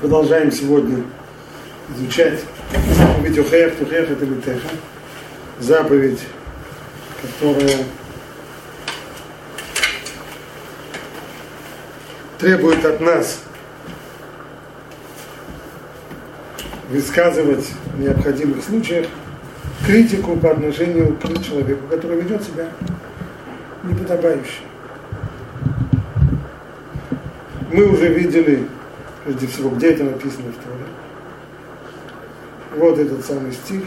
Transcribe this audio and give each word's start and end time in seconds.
Продолжаем 0.00 0.50
сегодня 0.50 1.04
изучать 1.94 2.40
заповедь 2.96 3.38
Охех, 3.38 3.76
Тухех 3.76 4.10
это 4.10 4.24
Литеха. 4.24 4.68
Заповедь, 5.60 6.20
которая 7.22 7.84
требует 12.38 12.84
от 12.84 13.00
нас 13.00 13.42
высказывать 16.90 17.66
в 17.94 18.00
необходимых 18.00 18.62
случаях 18.64 19.06
критику 19.86 20.36
по 20.36 20.50
отношению 20.50 21.16
к 21.16 21.42
человеку, 21.42 21.86
который 21.88 22.20
ведет 22.20 22.42
себя 22.42 22.68
неподобающе. 23.84 24.60
Мы 27.70 27.86
уже 27.86 28.08
видели, 28.08 28.68
прежде 29.23 29.47
всего, 29.47 29.69
где 29.69 29.91
это 29.91 30.03
написано 30.03 30.51
в 30.51 30.63
Торе. 30.63 30.85
Вот 32.75 32.97
этот 32.99 33.25
самый 33.25 33.53
стих. 33.53 33.83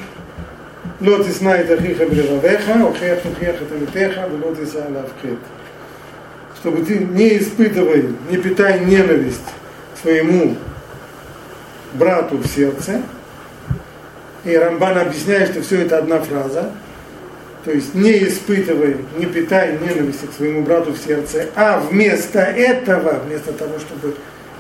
לא 1.00 1.18
תשנא 1.28 1.60
את 1.60 1.78
אחיך 1.78 2.00
בלבביך, 2.00 2.70
הוכיח 2.80 3.18
תוכיח 3.22 3.54
את 3.62 3.72
עמיתך 3.72 4.20
ולא 4.32 4.54
תישא 4.54 4.86
עליו 4.86 5.04
חטא. 5.22 5.62
Чтобы 6.62 6.84
ты 6.84 6.98
не 6.98 7.38
испытывай, 7.38 8.14
не 8.30 8.36
питай 8.36 8.84
ненависть 8.84 9.48
своему 10.00 10.56
брату 11.94 12.36
в 12.36 12.46
сердце. 12.46 13.02
И 14.44 14.56
Рамбан 14.56 14.98
объясняет, 14.98 15.50
что 15.50 15.62
все 15.62 15.82
это 15.82 15.98
одна 15.98 16.20
фраза. 16.20 16.70
То 17.64 17.70
есть 17.70 17.94
не 17.94 18.12
испытывай, 18.24 18.96
не 19.16 19.26
питай 19.26 19.78
ненависти 19.78 20.26
к 20.26 20.32
своему 20.32 20.62
брату 20.62 20.92
в 20.92 20.98
сердце, 20.98 21.48
а 21.54 21.78
вместо 21.78 22.40
этого, 22.40 23.20
вместо 23.26 23.52
того, 23.52 23.78
чтобы 23.78 24.14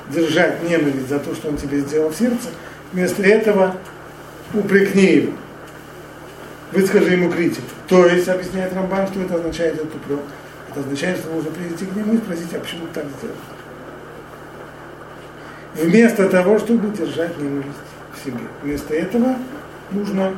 держать 0.09 0.63
ненависть 0.63 1.09
за 1.09 1.19
то, 1.19 1.33
что 1.35 1.49
он 1.49 1.57
тебе 1.57 1.79
сделал 1.79 2.09
в 2.09 2.15
сердце, 2.15 2.49
вместо 2.91 3.23
этого 3.23 3.75
упрекни 4.53 5.05
его. 5.05 5.33
Выскажи 6.71 7.11
ему 7.11 7.31
критику. 7.31 7.67
То 7.87 8.05
есть, 8.05 8.27
объясняет 8.27 8.73
Рамбан, 8.73 9.07
что 9.07 9.21
это 9.21 9.35
означает 9.35 9.75
этот 9.75 9.95
упрек. 9.95 10.19
Это 10.69 10.81
означает, 10.81 11.19
что 11.19 11.33
нужно 11.33 11.51
прийти 11.51 11.85
к 11.85 11.95
нему 11.95 12.13
и 12.13 12.17
спросить, 12.17 12.53
а 12.53 12.59
почему 12.59 12.87
так 12.93 13.05
сделал? 13.17 13.35
Вместо 15.75 16.27
того, 16.27 16.59
чтобы 16.59 16.95
держать 16.95 17.37
ненависть 17.37 17.67
в 18.13 18.25
себе. 18.25 18.39
Вместо 18.63 18.93
этого 18.93 19.35
нужно 19.91 20.33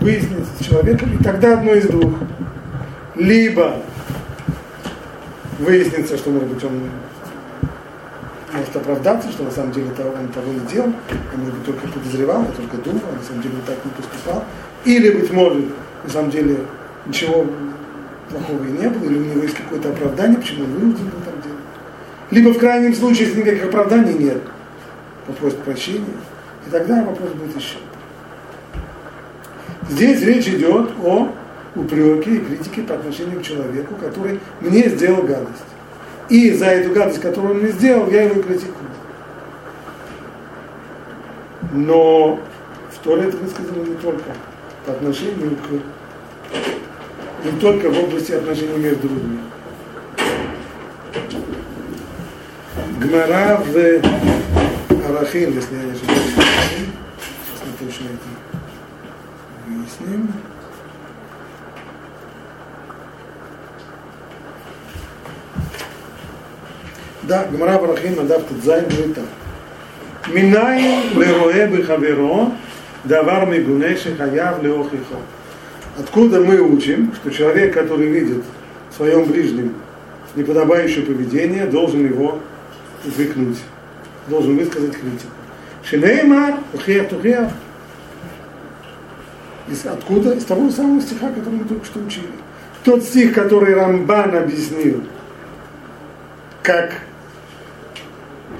выяснить 0.00 0.46
с 0.60 0.64
человеком, 0.64 1.14
и 1.18 1.22
тогда 1.22 1.54
одно 1.54 1.72
из 1.72 1.86
двух. 1.86 2.12
Либо 3.14 3.76
выяснится, 5.58 6.16
что, 6.16 6.30
может 6.30 6.48
быть, 6.48 6.64
он 6.64 6.90
может 8.52 8.74
оправдаться, 8.74 9.30
что 9.30 9.44
на 9.44 9.50
самом 9.50 9.72
деле 9.72 9.88
он 9.88 10.28
того 10.28 10.52
не 10.52 10.60
делал, 10.60 10.92
а 11.10 11.36
может 11.36 11.54
быть 11.54 11.66
только 11.66 11.88
подозревал, 11.88 12.42
а 12.42 12.52
только 12.56 12.76
думал, 12.78 13.02
а 13.12 13.16
на 13.16 13.22
самом 13.22 13.42
деле 13.42 13.54
он 13.56 13.62
так 13.62 13.84
не 13.84 13.90
поступал. 13.90 14.44
Или, 14.84 15.10
быть 15.10 15.30
может, 15.32 15.64
на 16.04 16.10
самом 16.10 16.30
деле 16.30 16.58
ничего 17.06 17.46
плохого 18.30 18.64
и 18.64 18.70
не 18.70 18.88
было, 18.88 19.04
или 19.04 19.18
у 19.18 19.24
него 19.24 19.42
есть 19.42 19.54
какое-то 19.54 19.90
оправдание, 19.90 20.38
почему 20.38 20.64
он 20.64 20.72
вынужден 20.72 21.04
был 21.06 21.20
так 21.24 21.42
делать. 21.42 21.58
Либо 22.30 22.52
в 22.52 22.58
крайнем 22.58 22.94
случае, 22.94 23.28
если 23.28 23.40
никаких 23.40 23.64
оправданий 23.64 24.14
нет, 24.14 24.42
попросит 25.26 25.58
прощения, 25.58 26.04
и 26.66 26.70
тогда 26.70 27.04
вопрос 27.04 27.30
будет 27.30 27.56
еще. 27.56 27.78
Здесь 29.88 30.22
речь 30.22 30.48
идет 30.48 30.90
о 31.02 31.32
упреке 31.74 32.36
и 32.36 32.38
критике 32.38 32.82
по 32.82 32.94
отношению 32.94 33.40
к 33.40 33.42
человеку, 33.42 33.94
который 33.94 34.40
мне 34.60 34.88
сделал 34.88 35.22
гадость. 35.22 35.64
И 36.28 36.52
за 36.52 36.66
эту 36.66 36.92
гадость, 36.92 37.20
которую 37.20 37.54
он 37.54 37.60
мне 37.60 37.72
сделал, 37.72 38.10
я 38.10 38.22
его 38.22 38.42
критикую. 38.42 38.74
Но 41.72 42.40
в 42.92 42.98
Торе 43.04 43.28
это 43.28 43.36
высказано 43.36 43.82
не 43.84 43.94
только 43.94 44.24
по 44.84 44.92
отношению 44.92 45.56
к 45.56 45.70
не 47.44 47.52
только 47.60 47.88
в 47.88 47.98
области 47.98 48.32
отношений 48.32 48.78
между 48.78 49.08
людьми. 49.08 49.38
Гмара 53.00 53.62
в 53.64 53.76
Арахим, 55.08 55.54
если 55.54 55.76
я 55.76 55.82
не 55.84 55.92
ошибаюсь, 55.92 56.20
сейчас 56.34 57.78
точно 57.78 58.06
это 58.06 58.28
выясним. 59.66 60.32
Да, 67.28 67.44
Гмара 67.44 67.78
в 67.78 67.83
Арахин 67.83 68.16
на 68.16 68.29
דף 68.29 68.42
ט״ז 68.44 68.86
говорит 68.88 69.14
так. 69.14 69.24
מניין 70.28 70.82
לרואה 71.14 71.68
בחבירו 71.68 72.52
דבר 73.04 73.46
מגונה 73.46 73.94
שחייב 73.96 74.62
להוכיחו. 74.62 75.16
Откуда 75.98 76.40
мы 76.40 76.58
учим, 76.58 77.12
что 77.14 77.30
человек, 77.30 77.74
который 77.74 78.06
видит 78.06 78.42
в 78.90 78.96
своем 78.96 79.26
ближнем 79.26 79.74
неподобающее 80.36 81.04
поведение, 81.04 81.66
должен 81.66 82.06
его 82.06 82.38
упрекнуть, 83.04 83.58
должен 84.28 84.56
высказать 84.56 84.92
критику. 84.92 85.32
Шинеймар, 85.84 86.54
ухех 86.72 87.10
тухех. 87.10 87.50
Из, 89.70 89.84
откуда? 89.84 90.32
Из 90.32 90.44
того 90.44 90.70
самого 90.70 91.02
стиха, 91.02 91.28
который 91.28 91.56
мы 91.56 91.64
только 91.66 91.84
что 91.84 92.00
учили. 92.00 92.30
Тот 92.84 93.02
стих, 93.02 93.34
который 93.34 93.74
Рамбан 93.74 94.34
объяснил, 94.34 95.02
как 96.62 97.02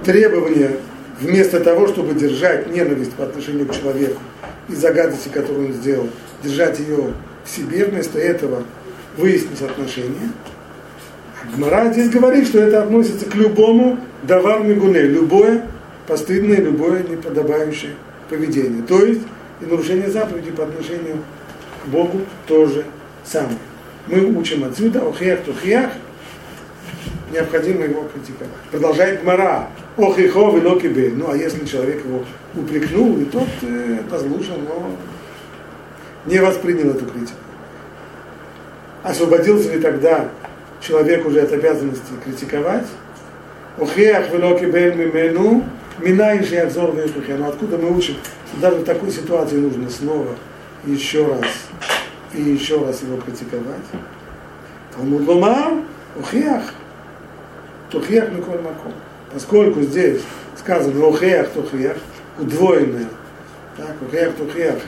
требование 0.04 0.78
вместо 1.20 1.60
того, 1.60 1.88
чтобы 1.88 2.14
держать 2.14 2.70
ненависть 2.72 3.12
по 3.12 3.25
отношению 3.25 3.66
к 3.66 3.75
человеку 3.75 4.20
из-за 4.69 4.92
гадости, 4.92 5.28
которую 5.28 5.69
он 5.69 5.72
сделал, 5.72 6.09
держать 6.42 6.78
ее 6.78 7.12
в 7.44 7.50
себе, 7.50 7.84
вместо 7.86 8.19
этого 8.19 8.62
выяснить 9.16 9.62
отношения. 9.62 10.31
Гмара 11.56 11.92
здесь 11.92 12.10
говорит, 12.10 12.47
что 12.47 12.59
это 12.59 12.82
относится 12.82 13.26
к 13.26 13.34
любому 13.34 13.98
давар 14.22 14.62
мигуне, 14.62 15.03
любое 15.03 15.66
постыдное, 16.06 16.56
любое 16.56 17.03
неподобающее 17.03 17.92
поведение. 18.28 18.82
То 18.82 19.04
есть 19.04 19.22
и 19.60 19.66
нарушение 19.66 20.10
заповеди 20.10 20.50
по 20.50 20.65
отношению 20.65 21.19
к 21.84 21.88
Богу 21.88 22.20
тоже 22.47 22.84
самое. 23.25 23.59
Мы 24.06 24.25
учим 24.25 24.65
отсюда, 24.65 25.06
охех 25.06 25.41
тухех, 25.42 25.91
необходимо 27.33 27.84
его 27.84 28.09
критиковать. 28.12 28.53
Продолжает 28.71 29.22
Гмара. 29.22 29.69
Ох 29.97 30.19
и 30.19 30.28
хов 30.28 30.56
и 30.56 30.65
локибе. 30.65 31.12
Ну 31.15 31.31
а 31.31 31.37
если 31.37 31.65
человек 31.65 32.05
его 32.05 32.25
упрекнул, 32.55 33.19
и 33.19 33.25
тот 33.25 33.49
э, 33.62 33.99
послушал, 34.11 34.56
но 34.59 34.91
не 36.27 36.39
воспринял 36.39 36.91
эту 36.91 37.06
критику. 37.06 37.39
Освободился 39.03 39.72
ли 39.72 39.81
тогда 39.81 40.28
человек 40.81 41.27
уже 41.27 41.41
от 41.41 41.53
обязанности 41.53 42.12
критиковать? 42.25 42.87
Охеах 43.78 44.31
велокибель 44.31 44.95
мимену, 44.95 45.65
минаешь 45.99 46.50
и 46.50 46.56
обзор 46.56 46.95
Но 46.95 47.49
откуда 47.49 47.78
мы 47.78 47.97
учим, 47.97 48.16
даже 48.60 48.77
в 48.77 48.84
такой 48.84 49.10
ситуации 49.10 49.56
нужно 49.56 49.89
снова 49.89 50.34
еще 50.84 51.27
раз 51.27 51.47
и 52.34 52.43
еще 52.43 52.84
раз 52.84 53.03
его 53.03 53.21
критиковать? 53.21 53.87
Талмуд 54.95 55.27
ломар, 55.28 55.75
охеах, 56.19 56.75
тухех 57.91 58.31
миколь 58.32 58.60
маком? 58.60 58.93
Поскольку 59.32 59.82
здесь 59.82 60.22
сказано 60.59 61.06
«Охеях 61.06 61.50
тухеях», 61.50 61.97
удвоенное, 62.38 63.09
так, 63.76 63.97
«Охеях 64.06 64.34
тухеях», 64.34 64.78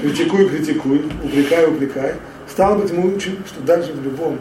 критикуй, 0.00 0.48
критикуй, 0.48 1.04
упрекай, 1.24 1.66
упрекай, 1.68 2.14
стало 2.48 2.78
быть, 2.78 2.92
мы 2.92 3.14
учим, 3.14 3.38
что 3.46 3.60
даже 3.62 3.92
в 3.92 4.04
любом, 4.04 4.38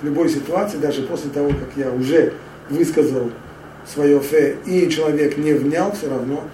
в 0.00 0.04
любой 0.04 0.28
ситуации, 0.28 0.78
даже 0.78 1.02
после 1.02 1.30
того, 1.30 1.50
как 1.50 1.70
я 1.76 1.90
уже 1.92 2.32
высказал 2.68 3.30
свое 3.86 4.20
фе, 4.20 4.56
и 4.66 4.88
человек 4.88 5.36
не 5.36 5.52
внял, 5.52 5.92
все 5.92 6.08
равно, 6.08 6.44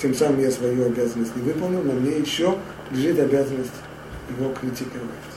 тем 0.00 0.14
самым 0.14 0.40
я 0.40 0.50
свою 0.50 0.86
обязанность 0.86 1.34
не 1.36 1.42
выполнил, 1.42 1.82
но 1.82 1.92
мне 1.92 2.18
еще 2.18 2.56
лежит 2.90 3.18
обязанность 3.18 3.72
его 4.36 4.52
критиковать. 4.60 5.35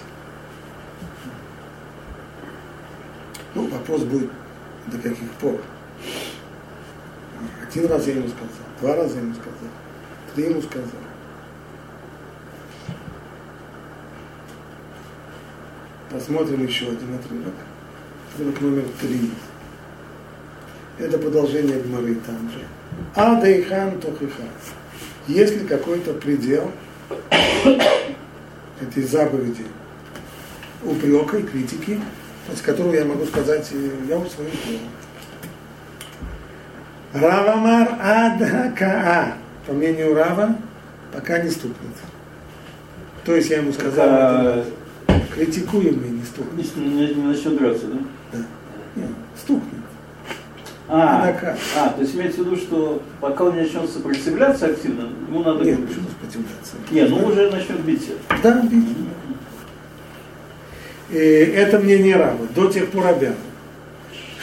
Ну, 3.60 3.68
вопрос 3.68 4.04
будет, 4.04 4.30
до 4.88 4.98
каких 5.00 5.30
пор. 5.32 5.60
Один 7.68 7.88
раз 7.88 8.08
я 8.08 8.14
ему 8.14 8.30
сказал, 8.30 8.48
два 8.80 8.96
раза 8.96 9.16
я 9.16 9.22
ему 9.22 9.34
сказал, 9.34 9.54
три 10.34 10.46
ему 10.46 10.62
сказал. 10.62 10.88
Посмотрим 16.10 16.66
еще 16.66 16.86
один 16.86 17.16
отрывок. 17.16 17.54
Отрывок 18.34 18.62
номер 18.62 18.86
три. 19.02 19.30
Это 20.98 21.18
продолжение 21.18 21.82
Гмары 21.82 22.16
там 22.16 22.50
же. 22.52 22.66
Адайхан 23.14 24.00
тохиха. 24.00 24.44
Есть 25.28 25.58
ли 25.58 25.68
какой-то 25.68 26.14
предел 26.14 26.72
этой 28.82 29.04
заповеди 29.04 29.66
упрека 30.82 31.38
и 31.38 31.44
критики, 31.44 32.00
с 32.54 32.62
которого 32.62 32.94
я 32.94 33.06
могу 33.06 33.26
сказать, 33.26 33.70
я 34.08 34.18
уже 34.18 34.30
своим 34.30 34.52
делом. 34.66 34.82
Равамар 37.14 37.96
Адхакаа. 38.02 39.34
По 39.66 39.74
мнению 39.74 40.16
Рава, 40.16 40.56
пока 41.14 41.40
не 41.40 41.50
стукнет. 41.50 41.96
То 43.26 43.36
есть 43.36 43.50
я 43.50 43.58
ему 43.58 43.72
сказал, 43.72 44.64
пока... 45.08 45.26
критикуемый 45.36 46.10
не 46.10 46.24
стукнет. 46.24 46.76
Не, 46.76 46.86
не, 46.86 47.14
не 47.16 47.24
начнет 47.24 47.58
драться, 47.58 47.88
да? 47.88 48.00
Да. 48.34 48.40
Нет, 48.96 49.10
стукнет. 49.38 49.80
А, 50.92 51.36
а, 51.78 51.90
то 51.90 52.02
есть 52.02 52.16
имеется 52.16 52.42
в 52.42 52.48
виду, 52.48 52.58
что 52.58 53.04
пока 53.22 53.44
он 53.44 53.56
не 53.56 53.62
начнет 53.62 53.88
сопротивляться 53.88 54.66
активно, 54.66 55.10
ему 55.28 55.44
надо... 55.44 55.64
Нет, 55.64 55.88
почему 55.88 56.08
сопротивляться? 56.10 56.76
Нет, 56.90 57.10
ну 57.12 57.28
уже 57.28 57.52
начнет 57.52 57.80
биться. 57.82 58.14
Да, 58.42 58.62
бить. 58.62 58.88
И 61.12 61.18
это 61.18 61.80
мнение 61.80 62.16
Рава, 62.16 62.48
до 62.56 62.72
тех 62.72 62.90
пор 62.90 63.08
обязан. 63.08 63.36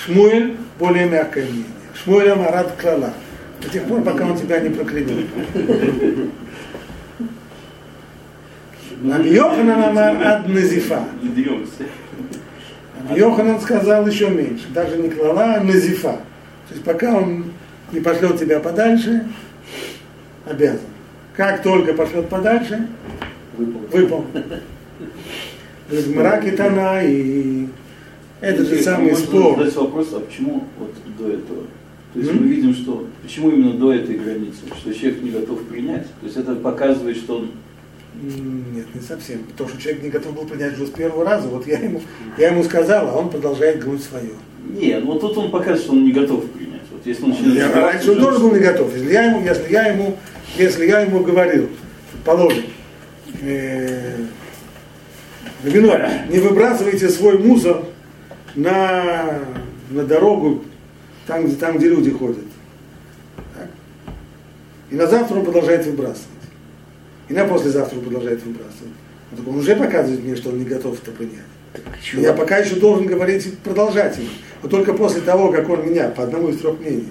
Шмуэль 0.05 0.57
более 0.79 1.07
мягкое 1.07 1.45
мнение. 1.45 1.65
Шмуэль 1.95 2.31
Амарат 2.31 2.73
Клала. 2.81 3.13
До 3.63 3.69
тех 3.69 3.85
пор, 3.85 4.03
пока 4.03 4.27
он 4.27 4.37
тебя 4.37 4.61
не 4.61 4.71
проклянет. 4.71 5.27
Йоханан 9.03 9.83
Амар 9.83 10.27
Ад 10.27 10.49
Назифа. 10.49 11.05
Йоханан 13.15 13.61
сказал 13.61 14.07
еще 14.07 14.29
меньше. 14.29 14.67
Даже 14.71 14.97
не 14.97 15.11
Клала, 15.11 15.55
а 15.55 15.61
Назифа. 15.61 16.21
То 16.69 16.75
есть 16.75 16.85
пока 16.85 17.15
он 17.15 17.53
не 17.93 18.01
пошлет 18.01 18.39
тебя 18.39 18.59
подальше, 18.59 19.27
обязан. 20.45 20.81
Как 21.35 21.63
только 21.63 21.93
пошлет 21.93 22.29
подальше, 22.29 22.89
выполнен. 23.57 24.45
Есть 25.91 26.09
мрак 26.09 26.45
и 26.45 27.69
это 28.41 28.65
же 28.65 28.83
самый 28.83 29.17
спор. 29.17 29.57
задать 29.59 29.75
вопрос, 29.77 30.09
а 30.13 30.21
почему 30.21 30.65
вот 30.79 30.93
до 31.19 31.29
этого? 31.29 31.63
То 32.13 32.21
есть 32.21 32.31
mm-hmm. 32.31 32.41
мы 32.41 32.47
видим, 32.47 32.75
что 32.75 33.07
почему 33.23 33.51
именно 33.51 33.75
до 33.75 33.93
этой 33.93 34.17
границы, 34.17 34.59
что 34.79 34.95
человек 34.95 35.23
не 35.23 35.31
готов 35.31 35.63
принять. 35.65 36.07
То 36.21 36.27
есть 36.27 36.37
это 36.37 36.55
показывает, 36.55 37.17
что 37.17 37.39
он 37.39 37.51
нет, 38.15 38.87
не 38.95 39.01
совсем. 39.01 39.41
Потому 39.45 39.69
что 39.69 39.81
человек 39.81 40.03
не 40.03 40.11
готов 40.11 40.35
был 40.35 40.45
принять 40.45 40.75
уже 40.75 40.87
с 40.87 40.91
первого 40.91 41.25
раза. 41.25 41.49
Вот 41.49 41.67
я 41.67 41.79
ему, 41.79 42.01
я 42.39 42.49
ему 42.49 42.65
сказал, 42.65 43.09
а 43.09 43.13
он 43.19 43.29
продолжает 43.31 43.83
гнуть 43.85 44.03
свое. 44.03 44.31
Нет, 44.69 45.05
вот 45.05 45.21
тут 45.21 45.37
он 45.37 45.51
показывает, 45.51 45.83
что 45.83 45.93
он 45.93 46.05
не 46.05 46.13
готов 46.13 46.45
принять. 46.51 46.83
Вот 46.91 47.05
если 47.05 47.25
он 47.25 47.33
я, 47.55 47.73
раньше 47.73 48.13
он 48.13 48.21
тоже 48.21 48.39
был 48.39 48.53
не 48.53 48.61
готов. 48.61 48.95
Если 48.95 49.13
я 49.13 49.25
ему, 49.25 49.45
если 49.45 49.73
я 49.73 49.87
ему, 49.89 50.17
если 50.57 50.87
я 50.87 51.01
ему 51.01 51.21
говорил, 51.21 51.69
положим, 52.25 52.65
э, 53.43 54.17
вино, 55.63 55.99
не 56.29 56.39
выбрасывайте 56.39 57.09
свой 57.09 57.39
мусор 57.39 57.85
на, 58.55 59.41
на 59.91 60.05
дорогу, 60.05 60.65
там, 61.27 61.51
там, 61.57 61.79
где 61.79 61.89
люди 61.89 62.11
ходят. 62.11 62.45
Так? 63.55 63.69
И 64.91 64.95
на 64.95 65.07
завтра 65.07 65.37
он 65.37 65.45
продолжает 65.45 65.87
выбрасывать. 65.87 66.27
И 67.29 67.35
на 67.35 67.45
послезавтра 67.45 67.97
он 67.97 68.05
продолжает 68.05 68.43
выбрасывать. 68.45 68.93
Он 69.47 69.57
уже 69.57 69.75
показывает 69.75 70.23
мне, 70.23 70.37
что 70.37 70.51
он 70.51 70.59
не 70.59 70.65
готов 70.65 71.01
это 71.03 71.11
принять. 71.11 71.41
Я 72.15 72.33
пока 72.33 72.59
еще 72.59 72.77
должен 72.77 73.07
говорить 73.07 73.59
продолжать 73.59 74.17
ему. 74.19 74.29
Но 74.63 74.69
только 74.69 74.95
после 74.95 75.21
того, 75.21 75.51
как 75.51 75.69
он 75.69 75.85
меня 75.85 76.09
по 76.09 76.23
одному 76.23 76.49
из 76.49 76.59
трех 76.59 76.79
мнений 76.81 77.09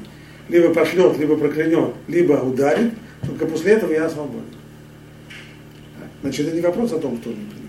либо 0.49 0.73
пошлет, 0.73 1.17
либо 1.17 1.35
проклянет, 1.37 1.93
либо 2.07 2.33
ударит, 2.33 2.93
только 3.25 3.45
после 3.45 3.73
этого 3.73 3.91
я 3.91 4.09
свободен. 4.09 4.43
Значит, 6.21 6.47
это 6.47 6.55
не 6.55 6.61
вопрос 6.61 6.91
о 6.93 6.99
том, 6.99 7.17
что 7.21 7.29
он 7.29 7.35
не. 7.35 7.64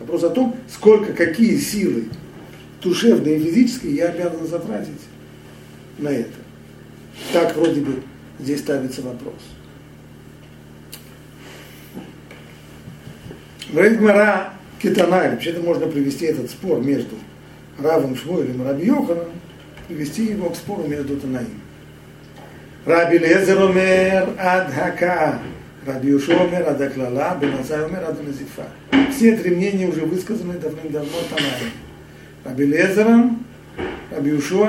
Вопрос 0.00 0.24
о 0.24 0.30
том, 0.30 0.56
сколько, 0.68 1.12
какие 1.12 1.56
силы 1.58 2.06
душевные 2.82 3.36
и 3.36 3.44
физические 3.44 3.96
я 3.96 4.08
обязан 4.08 4.46
затратить 4.46 5.00
на 5.98 6.08
это. 6.08 6.34
Так 7.32 7.56
вроде 7.56 7.80
бы 7.80 8.02
здесь 8.38 8.60
ставится 8.60 9.02
вопрос. 9.02 9.34
Говорит 13.72 14.00
Мара 14.00 14.54
Китанай, 14.80 15.30
вообще-то 15.30 15.60
можно 15.60 15.86
привести 15.86 16.26
этот 16.26 16.50
спор 16.50 16.80
между 16.80 17.16
Равом 17.78 18.16
Шмуэлем 18.16 18.62
и 18.62 18.64
Раби 18.64 18.86
Йоханом, 18.86 19.26
привести 19.88 20.26
его 20.26 20.50
к 20.50 20.56
спору 20.56 20.86
между 20.86 21.16
Танаим. 21.18 21.60
Раби 22.84 23.18
Лезер 23.18 23.60
омер 23.60 24.28
ад 24.38 24.72
хака, 24.72 25.40
Раби 25.86 26.10
Юшо 26.10 26.32
омер 26.32 26.68
ад 26.68 26.80
аклала, 26.80 27.38
Беназай 27.40 27.84
омер 27.84 28.02
ад 28.02 28.20
назифа. 28.22 28.66
Все 29.12 29.36
три 29.36 29.54
мнения 29.54 29.86
уже 29.86 30.00
высказаны 30.00 30.54
давным-давно 30.54 31.18
Танаим. 31.30 31.72
Раби 32.44 32.66
Лезером, 32.66 33.46
Раби 34.10 34.30
Юшо 34.30 34.68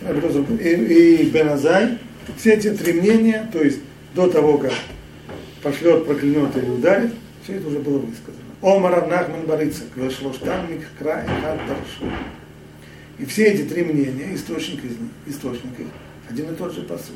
и, 0.00 0.68
и, 0.68 1.22
и 1.22 1.30
Беназай, 1.30 1.98
все 2.36 2.54
эти 2.54 2.70
три 2.70 2.94
мнения, 2.94 3.48
то 3.52 3.62
есть 3.62 3.78
до 4.14 4.28
того, 4.28 4.58
как 4.58 4.72
пошлет, 5.62 6.04
проклянет 6.04 6.56
или 6.56 6.68
ударит, 6.68 7.12
все 7.44 7.54
это 7.54 7.68
уже 7.68 7.78
было 7.78 7.98
высказано. 7.98 8.42
Омар 8.60 9.06
Нахман 9.06 9.46
Барыцак, 9.46 9.86
Вешлоштам 9.94 10.70
Миккра 10.70 11.22
и 11.22 11.42
Даршу. 11.42 12.12
И 13.18 13.24
все 13.24 13.44
эти 13.44 13.62
три 13.62 13.84
мнения, 13.84 14.34
источник 14.34 14.84
из 14.84 14.98
них, 14.98 15.10
источник 15.26 15.78
их, 15.78 15.86
один 16.28 16.50
и 16.52 16.56
тот 16.56 16.74
же 16.74 16.82
посук. 16.82 17.14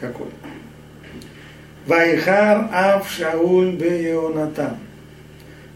Какой? 0.00 0.28
Вайхар 1.87 2.57
Ав 2.71 3.09
Шауль 3.09 3.75
бе 3.77 4.01
Йонатан. 4.01 4.73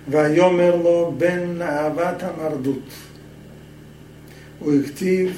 ויאמר 0.10 0.76
לו 0.76 1.14
בן 1.18 1.62
אהבת 1.62 2.24
המרדות. 2.24 2.90
הוא 4.60 4.74
הכתיב, 4.74 5.38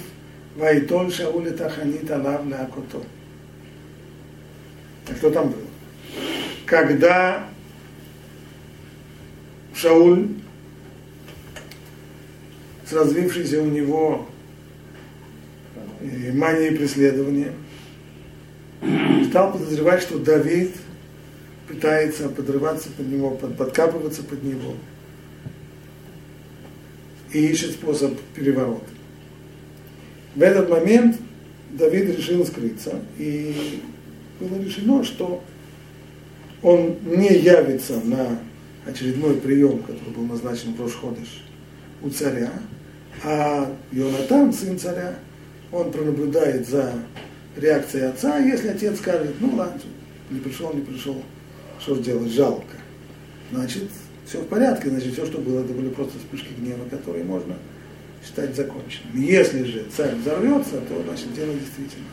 ויטול 0.58 1.10
שאול 1.10 1.48
את 1.48 1.62
החנית 1.62 2.12
עליו 2.12 2.40
להכותו. 2.50 3.02
Что 5.18 5.30
там 5.30 5.50
было? 5.50 5.68
Когда 6.66 7.44
Шауль 9.74 10.30
с 12.86 12.94
развившейся 12.94 13.62
у 13.62 13.66
него 13.66 14.30
э, 16.02 16.32
манией 16.34 16.76
преследования 16.76 17.52
стал 19.29 19.53
подозревать, 19.53 20.03
что 20.03 20.19
Давид 20.19 20.75
пытается 21.69 22.29
подрываться 22.29 22.89
под 22.91 23.09
него, 23.09 23.31
подкапываться 23.31 24.23
под 24.23 24.43
него 24.43 24.75
и 27.33 27.47
ищет 27.47 27.73
способ 27.73 28.19
переворота. 28.35 28.87
В 30.35 30.43
этот 30.43 30.69
момент 30.69 31.17
Давид 31.71 32.17
решил 32.17 32.45
скрыться, 32.47 33.01
и 33.19 33.83
было 34.41 34.63
решено, 34.63 35.03
что 35.05 35.43
он 36.63 36.97
не 37.05 37.33
явится 37.37 38.01
на 38.05 38.39
очередной 38.87 39.35
прием, 39.35 39.81
который 39.83 40.15
был 40.15 40.25
назначен 40.25 40.75
в 40.75 40.81
Рошходыш 40.81 41.43
у 42.03 42.11
царя, 42.11 42.53
а 43.25 43.75
Йонатан, 43.93 44.53
сын 44.53 44.79
царя, 44.79 45.17
он 45.73 45.91
пронаблюдает 45.91 46.69
за 46.69 46.93
реакцией 47.57 48.05
отца, 48.05 48.39
если 48.39 48.69
отец 48.69 48.99
скажет, 48.99 49.35
ну 49.41 49.55
ладно, 49.57 49.81
не 50.31 50.41
пришел, 50.41 50.73
не 50.73 50.83
пришел, 50.83 51.23
что 51.81 51.95
же 51.95 52.03
делать, 52.03 52.33
жалко. 52.33 52.77
Значит, 53.53 53.85
все 54.27 54.41
в 54.41 54.47
порядке, 54.47 54.91
значит, 54.91 55.13
все, 55.13 55.27
что 55.27 55.39
было, 55.39 55.61
это 55.65 55.73
были 55.73 55.89
просто 55.89 56.19
вспышки 56.19 56.49
гнева, 56.59 56.89
которые 56.91 57.25
можно 57.25 57.57
считать 58.25 58.57
законченными. 58.57 59.25
Если 59.25 59.63
же 59.65 59.87
царь 59.97 60.17
взорвется, 60.17 60.81
то, 60.81 61.03
значит, 61.05 61.33
дело 61.35 61.55
действительно 61.55 62.07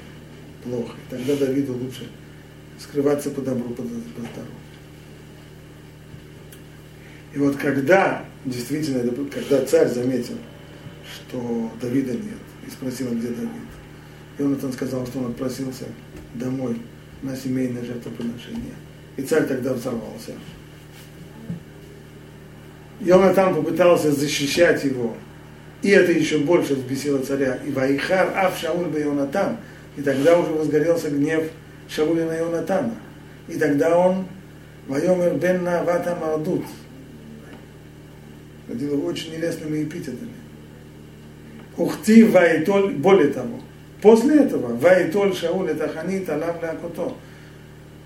плохо. 0.64 0.96
И 0.98 1.12
тогда 1.12 1.36
Давиду 1.36 1.74
лучше 1.74 2.08
скрываться 2.80 3.32
по 3.32 3.42
добру, 3.42 3.70
по, 3.70 3.82
по 3.82 4.22
здорову. 4.22 4.64
И 7.34 7.40
вот 7.40 7.56
когда, 7.56 8.26
действительно, 8.46 9.12
когда 9.32 9.66
царь 9.66 9.90
заметил, 9.90 10.38
что 11.14 11.72
Давида 11.82 12.14
нет, 12.14 12.38
и 12.68 12.70
спросил, 12.70 13.10
где 13.10 13.30
Давид, 13.30 13.50
Йонатан 14.38 14.74
сказал, 14.74 15.06
что 15.06 15.20
он 15.20 15.32
отпросился 15.32 15.86
домой 16.34 16.82
на 17.22 17.36
семейное 17.36 17.84
жертвоприношение. 17.84 18.74
И 19.18 19.22
царь 19.22 19.46
тогда 19.46 19.74
взорвался. 19.74 20.34
Йонатан 23.00 23.56
попытался 23.56 24.12
защищать 24.12 24.84
его, 24.84 25.16
и 25.82 25.90
это 25.90 26.12
еще 26.12 26.40
больше 26.40 26.76
взбесило 26.76 27.20
царя. 27.20 27.60
И 27.66 27.72
Ваихар 27.72 28.32
Ав 28.36 28.58
Шауль 28.58 28.88
бы 28.88 29.00
Йонатан. 29.00 29.58
И 29.98 30.02
тогда 30.02 30.40
уже 30.40 30.52
возгорелся 30.52 31.10
гнев 31.10 31.44
Шауля 31.88 32.26
на 32.26 32.38
Йонатана. 32.38 32.96
И 33.48 33.58
тогда 33.58 33.98
он 33.98 34.26
Вайомер 34.88 35.36
Бен 35.36 35.64
Навата 35.64 36.16
Мардут 36.16 36.64
ходила 38.68 38.98
очень 39.02 39.34
нелестными 39.34 39.84
эпитетами. 39.84 40.32
Ухти 41.78 42.24
вайтоль, 42.24 42.94
более 42.94 43.30
того, 43.30 43.60
после 44.04 44.42
этого, 44.42 44.76
вайтоль 44.76 45.34
шауль 45.34 45.70
это 45.70 45.88
ханит 45.88 46.30
алав 46.30 46.62
лякото. 46.62 47.16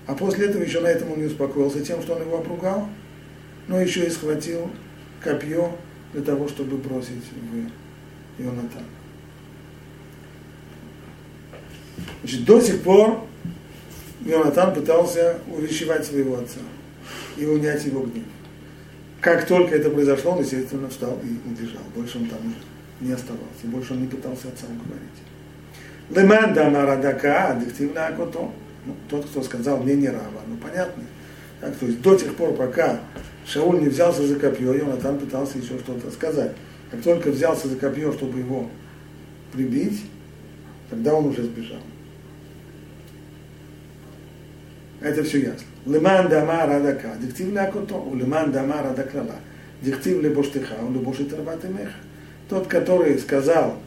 А 0.06 0.14
после 0.14 0.46
этого 0.46 0.62
еще 0.62 0.80
на 0.80 0.86
этом 0.86 1.12
он 1.12 1.18
не 1.18 1.26
успокоился 1.26 1.84
тем, 1.84 2.00
что 2.00 2.14
он 2.14 2.22
его 2.22 2.38
обругал, 2.38 2.88
но 3.66 3.78
еще 3.78 4.06
и 4.06 4.10
схватил 4.10 4.70
копье 5.20 5.76
для 6.12 6.22
того, 6.22 6.48
чтобы 6.48 6.78
бросить 6.78 7.24
в 8.38 8.40
Йонатана. 8.42 8.86
Значит, 12.20 12.44
до 12.44 12.60
сих 12.60 12.82
пор 12.82 13.26
Йонатан 14.24 14.74
пытался 14.74 15.40
увещевать 15.48 16.06
своего 16.06 16.38
отца 16.38 16.60
и 17.36 17.44
унять 17.44 17.84
его 17.84 18.02
гнев. 18.02 18.24
Как 19.20 19.46
только 19.48 19.74
это 19.74 19.90
произошло, 19.90 20.32
он, 20.32 20.42
естественно, 20.42 20.88
встал 20.88 21.18
и 21.24 21.48
убежал. 21.48 21.82
Больше 21.94 22.18
он 22.18 22.26
там 22.26 22.38
уже 22.38 22.56
не 23.00 23.12
оставался. 23.12 23.64
Больше 23.64 23.94
он 23.94 24.02
не 24.02 24.06
пытался 24.06 24.48
отца 24.48 24.66
уговорить. 24.66 25.27
Леман 26.10 26.54
дамарадака, 26.54 27.58
диктивна 27.60 28.06
акото. 28.06 28.50
Ну, 28.86 28.94
тот, 29.08 29.26
кто 29.26 29.42
сказал 29.42 29.78
мне 29.78 29.94
не 29.94 30.08
раба. 30.08 30.40
Ну, 30.46 30.56
понятно. 30.56 31.02
Так, 31.60 31.76
то 31.76 31.86
есть 31.86 32.00
до 32.00 32.16
тех 32.16 32.34
пор, 32.34 32.54
пока 32.54 33.00
Шауль 33.46 33.80
не 33.80 33.88
взялся 33.88 34.26
за 34.26 34.36
копье, 34.36 34.70
он 34.84 35.00
там 35.00 35.18
пытался 35.18 35.58
еще 35.58 35.78
что-то 35.78 36.10
сказать. 36.10 36.52
Как 36.90 37.02
только 37.02 37.30
взялся 37.30 37.68
за 37.68 37.76
копье, 37.76 38.12
чтобы 38.12 38.38
его 38.38 38.70
прибить, 39.52 40.04
тогда 40.88 41.14
он 41.14 41.26
уже 41.26 41.42
сбежал. 41.42 41.80
Это 45.00 45.22
все 45.24 45.38
ясно. 45.40 45.66
Леман 45.86 46.28
дама 46.28 46.66
радака, 46.66 47.14
диктив 47.20 47.52
лякото, 47.52 47.96
у 47.96 48.14
леман 48.14 48.52
дама 48.52 48.82
радаклала, 48.82 49.36
диктив 49.82 50.22
лебоштиха, 50.22 50.74
у 50.82 50.92
лебошит 50.92 51.32
меха. 51.32 51.92
Тот, 52.48 52.66
который 52.66 53.18
сказал, 53.18 53.78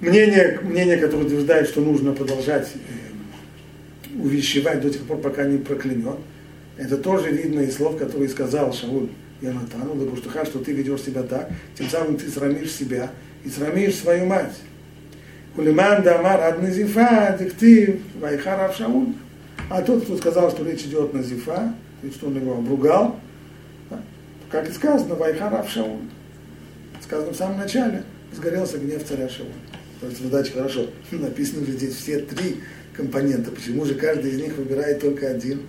мнение, 0.00 0.60
мнение, 0.62 0.96
которое 0.96 1.24
утверждает, 1.24 1.68
что 1.68 1.80
нужно 1.80 2.12
продолжать 2.12 2.68
э, 2.74 4.18
увещевать 4.20 4.80
до 4.80 4.90
тех 4.90 5.02
пор, 5.02 5.18
пока 5.18 5.44
не 5.44 5.58
проклянет, 5.58 6.18
это 6.76 6.96
тоже 6.96 7.30
видно 7.30 7.60
из 7.60 7.76
слов, 7.76 7.96
которые 7.96 8.28
сказал 8.28 8.72
Шауль 8.72 9.08
Янатану, 9.40 9.94
Лебуштаха, 9.94 10.44
что 10.44 10.58
ты 10.58 10.72
ведешь 10.72 11.02
себя 11.02 11.22
так, 11.22 11.50
тем 11.76 11.88
самым 11.88 12.16
ты 12.16 12.28
срамишь 12.28 12.72
себя 12.72 13.10
и 13.44 13.48
срамишь 13.48 13.96
свою 13.96 14.26
мать. 14.26 14.56
Кулиман 15.54 16.02
дамар 16.02 16.40
адназифа, 16.40 17.36
диктив, 17.38 18.00
вайхарав 18.20 18.76
Шауль. 18.76 19.14
А 19.70 19.82
тот, 19.82 20.04
кто 20.04 20.16
сказал, 20.16 20.50
что 20.50 20.64
речь 20.64 20.82
идет 20.82 21.14
на 21.14 21.22
Зифа, 21.22 21.74
есть 22.02 22.16
что 22.16 22.26
он 22.26 22.36
его 22.36 22.54
обругал, 22.54 23.18
как 24.50 24.68
и 24.68 24.72
сказано, 24.72 25.14
Вайхарав 25.14 25.68
Шауль. 25.68 26.02
Сказано 27.02 27.32
в 27.32 27.36
самом 27.36 27.58
начале, 27.58 28.04
сгорелся 28.32 28.78
гнев 28.78 29.04
царя 29.04 29.28
Шауля. 29.28 29.52
То 30.04 30.10
есть 30.10 30.22
задача 30.22 30.52
хорошо. 30.52 30.86
Написано 31.10 31.64
же 31.64 31.72
здесь 31.72 31.94
все 31.94 32.18
три 32.18 32.60
компонента. 32.92 33.50
Почему 33.50 33.84
же 33.86 33.94
каждый 33.94 34.32
из 34.32 34.38
них 34.38 34.54
выбирает 34.56 35.00
только 35.00 35.28
один, 35.28 35.62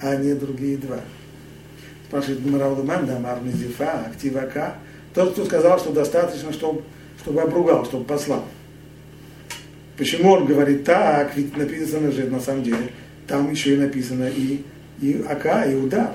а 0.00 0.14
не 0.16 0.34
другие 0.34 0.76
два? 0.76 1.00
Спрашивает 2.06 2.42
Гмараудаман, 2.42 3.06
Дамар 3.06 3.38
Зифа, 3.46 4.06
Активака. 4.06 4.74
Тот, 5.14 5.32
кто 5.32 5.46
сказал, 5.46 5.78
что 5.78 5.92
достаточно, 5.92 6.52
чтобы, 6.52 6.82
чтобы 7.22 7.40
обругал, 7.40 7.86
чтобы 7.86 8.04
послал. 8.04 8.44
Почему 9.96 10.32
он 10.32 10.46
говорит 10.46 10.84
так, 10.84 11.34
ведь 11.34 11.56
написано 11.56 12.12
же 12.12 12.28
на 12.28 12.40
самом 12.40 12.62
деле, 12.62 12.92
там 13.26 13.50
еще 13.50 13.74
и 13.74 13.78
написано 13.78 14.28
и, 14.28 14.64
и 15.00 15.24
Ака, 15.26 15.64
и 15.64 15.74
удар. 15.74 16.10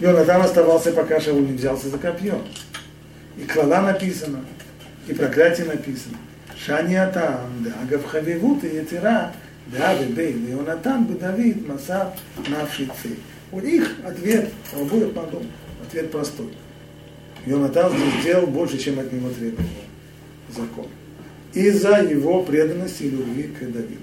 Йонатан 0.00 0.42
оставался, 0.42 0.92
пока 0.92 1.20
Шауль 1.20 1.46
не 1.46 1.52
взялся 1.52 1.88
за 1.88 1.98
копье. 1.98 2.40
И 3.36 3.44
клала 3.44 3.80
написано, 3.80 4.44
и 5.08 5.14
проклятие 5.14 5.66
написано. 5.66 6.18
Шаниатам, 6.56 7.64
да, 7.64 7.72
Гавхавивут 7.88 8.64
и 8.64 8.76
Етира, 8.76 9.32
да, 9.66 9.94
Бей, 10.02 10.32
Йонатан, 10.32 11.06
Давид, 11.06 11.66
Масав, 11.66 12.14
Навшицы. 12.48 13.16
У 13.50 13.60
них 13.60 13.96
ответ, 14.04 14.50
обоих 14.74 15.12
потом, 15.12 15.44
ответ 15.86 16.10
простой. 16.10 16.48
Йонатан 17.46 17.92
сделал 18.20 18.46
больше, 18.46 18.78
чем 18.78 18.98
от 18.98 19.12
него 19.12 19.30
требовал 19.30 19.64
закон. 20.54 20.86
Из-за 21.54 22.02
его 22.02 22.42
преданности 22.42 23.04
и 23.04 23.10
любви 23.10 23.44
к 23.44 23.60
Давиду. 23.60 24.02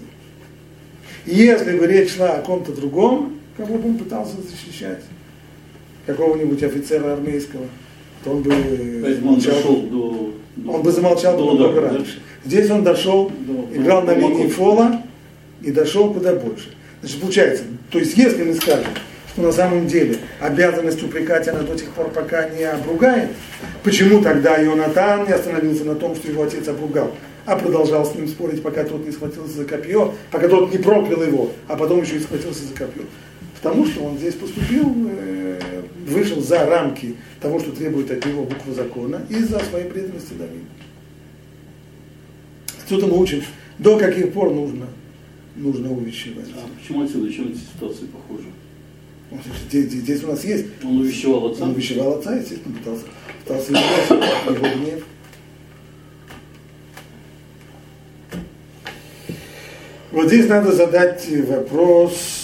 Если 1.26 1.78
бы 1.78 1.86
речь 1.88 2.16
шла 2.16 2.38
о 2.38 2.42
ком-то 2.42 2.72
другом, 2.72 3.40
кого 3.58 3.78
бы 3.78 3.90
он 3.90 3.98
пытался 3.98 4.38
защищать, 4.42 5.02
какого-нибудь 6.06 6.62
офицера 6.64 7.14
армейского, 7.14 7.66
то 8.24 8.32
он 8.32 8.44
бы 8.44 9.16
замолчал, 9.16 9.58
он, 9.68 9.90
до, 9.90 10.34
он 10.68 10.82
бы 10.82 10.92
замолчал 10.92 11.38
до 11.38 11.52
много 11.54 11.82
раньше. 11.82 12.22
Здесь 12.44 12.70
он 12.70 12.84
дошел, 12.84 13.32
до, 13.40 13.68
играл 13.76 14.04
на 14.04 14.12
линии 14.12 14.48
фола 14.48 15.02
и 15.62 15.72
дошел 15.72 16.14
куда 16.14 16.34
больше. 16.34 16.76
Значит, 17.02 17.22
получается, 17.22 17.64
то 17.92 18.00
есть 18.00 18.18
если 18.18 18.44
мы 18.44 18.54
скажем, 18.54 18.92
что 19.34 19.42
на 19.42 19.52
самом 19.52 19.88
деле 19.88 20.18
обязанность 20.40 21.04
упрекать 21.04 21.48
она 21.48 21.60
до 21.62 21.76
тех 21.76 21.90
пор, 21.90 22.10
пока 22.10 22.50
не 22.50 22.64
обругает, 22.64 23.30
почему 23.84 24.22
тогда 24.22 24.64
Ионатан 24.64 25.26
не 25.26 25.34
остановился 25.34 25.84
на 25.84 25.96
том, 25.96 26.16
что 26.16 26.30
его 26.30 26.44
отец 26.44 26.68
обругал? 26.68 27.12
а 27.46 27.56
продолжал 27.56 28.06
с 28.06 28.16
ним 28.16 28.28
спорить, 28.28 28.64
пока 28.64 28.84
тот 28.84 29.06
не 29.06 29.12
схватился 29.12 29.58
за 29.58 29.66
копье, 29.66 30.14
пока 30.32 30.48
тот 30.48 30.72
не 30.72 30.80
проклял 30.80 31.22
его, 31.22 31.52
а 31.68 31.76
потом 31.76 32.02
еще 32.02 32.18
и 32.18 32.20
схватился 32.20 32.66
за 32.66 32.74
копье. 32.74 33.04
Потому 33.66 33.88
что 33.88 34.04
он 34.04 34.16
здесь 34.20 34.36
поступил, 34.36 34.94
э, 35.10 35.82
вышел 36.06 36.40
за 36.40 36.68
рамки 36.68 37.16
того, 37.42 37.60
что 37.60 37.72
требует 37.72 38.12
от 38.12 38.24
него 38.24 38.44
буква 38.44 38.76
закона, 38.76 39.26
из-за 39.28 39.58
своей 39.60 39.90
преданности 39.90 40.34
Давиду. 40.34 40.68
Отсюда 42.84 43.08
мы 43.08 43.20
учим, 43.20 43.42
до 43.80 43.98
каких 43.98 44.34
пор 44.34 44.54
нужно, 44.54 44.86
нужно 45.56 45.92
увещевать. 45.92 46.46
А 46.54 46.68
почему 46.80 47.06
отсюда, 47.06 47.34
чем 47.34 47.48
эти 47.48 47.58
ситуации 47.58 48.06
похожи? 48.06 48.50
Здесь, 49.68 49.92
здесь 49.92 50.24
у 50.24 50.28
нас 50.28 50.44
есть. 50.46 50.66
Он 50.84 51.00
увещевал 51.00 51.48
отца? 51.48 51.64
Он 51.64 51.72
увещевал 51.72 52.20
отца, 52.20 52.36
естественно, 52.36 52.76
пытался, 52.78 53.06
пытался 53.44 53.72
его 53.72 54.76
гнев. 54.76 55.04
Вот 60.12 60.28
здесь 60.28 60.48
надо 60.48 60.72
задать 60.72 61.28
вопрос, 61.48 62.35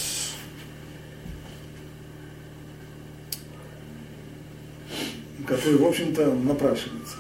который, 5.62 5.78
в 5.78 5.86
общем-то, 5.86 6.34
напрашивается. 6.34 7.18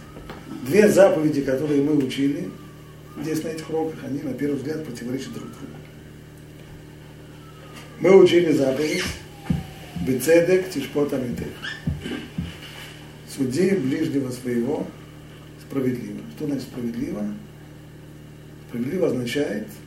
Две 0.65 0.87
заповеди, 0.87 1.41
которые 1.41 1.83
мы 1.83 1.95
учили 1.95 2.49
здесь 3.21 3.43
на 3.43 3.49
этих 3.49 3.69
уроках, 3.69 3.99
они, 4.03 4.21
на 4.23 4.33
первый 4.33 4.55
взгляд, 4.55 4.83
противоречат 4.83 5.33
друг 5.33 5.47
другу. 5.47 5.73
Мы 7.99 8.17
учили 8.17 8.51
заповедь 8.51 9.03
Бецедек 10.07 10.69
Тишпот 10.71 11.13
Амитех. 11.13 11.47
Суди 13.29 13.75
ближнего 13.75 14.31
своего 14.31 14.87
справедливо. 15.61 16.19
Что 16.35 16.47
значит 16.47 16.63
справедливо? 16.63 17.23
Справедливо 18.69 19.07
означает– 19.07 19.67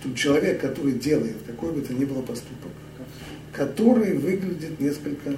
что 0.00 0.14
человек, 0.14 0.60
который 0.60 0.92
делает 0.94 1.36
какой 1.46 1.72
бы 1.72 1.82
то 1.82 1.92
ни 1.92 2.04
было 2.04 2.22
поступок, 2.22 2.72
который 3.52 4.16
выглядит 4.16 4.80
несколько, 4.80 5.36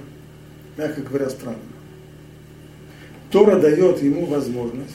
мягко 0.77 1.01
говоря, 1.01 1.29
странно. 1.29 1.59
Тора 3.33 3.59
дает 3.59 4.03
ему 4.03 4.27
возможность, 4.27 4.93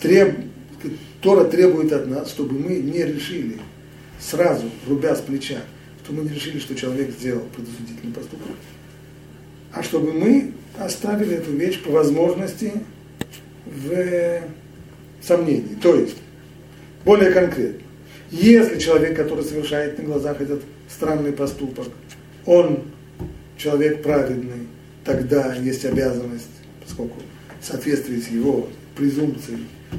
треб, 0.00 0.34
Тора 1.20 1.44
требует 1.44 1.92
от 1.92 2.08
нас, 2.08 2.30
чтобы 2.30 2.58
мы 2.58 2.78
не 2.78 3.04
решили 3.04 3.58
сразу, 4.18 4.64
рубя 4.88 5.14
с 5.14 5.20
плеча, 5.20 5.60
что 6.02 6.14
мы 6.14 6.24
не 6.24 6.30
решили, 6.30 6.58
что 6.58 6.74
человек 6.74 7.10
сделал 7.12 7.44
предосудительный 7.54 8.12
поступок, 8.12 8.56
а 9.72 9.84
чтобы 9.84 10.12
мы 10.12 10.52
оставили 10.80 11.36
эту 11.36 11.52
вещь 11.52 11.80
по 11.80 11.92
возможности 11.92 12.72
в 13.64 14.40
сомнении. 15.22 15.76
То 15.80 15.94
есть, 15.94 16.16
более 17.04 17.30
конкретно. 17.30 17.86
Если 18.32 18.80
человек, 18.80 19.16
который 19.16 19.44
совершает 19.44 19.96
на 19.98 20.02
глазах 20.02 20.40
этот 20.40 20.60
странный 20.88 21.30
поступок, 21.30 21.86
он 22.46 22.82
человек 23.56 24.02
праведный, 24.02 24.66
тогда 25.04 25.54
есть 25.54 25.84
обязанность, 25.84 26.48
поскольку 26.84 27.16
соответствует 27.60 28.28
его 28.30 28.68
презумпции 28.96 29.58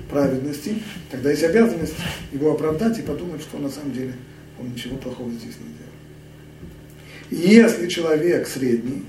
праведности, 0.09 0.81
тогда 1.09 1.31
есть 1.31 1.43
обязанность 1.43 1.95
его 2.31 2.51
оправдать 2.51 2.99
и 2.99 3.01
подумать, 3.01 3.41
что 3.41 3.57
на 3.57 3.69
самом 3.69 3.93
деле 3.93 4.13
он 4.59 4.71
ничего 4.71 4.97
плохого 4.97 5.31
здесь 5.31 5.55
не 5.59 5.73
делал. 5.73 5.89
Если 7.31 7.87
человек 7.87 8.47
средний, 8.47 9.03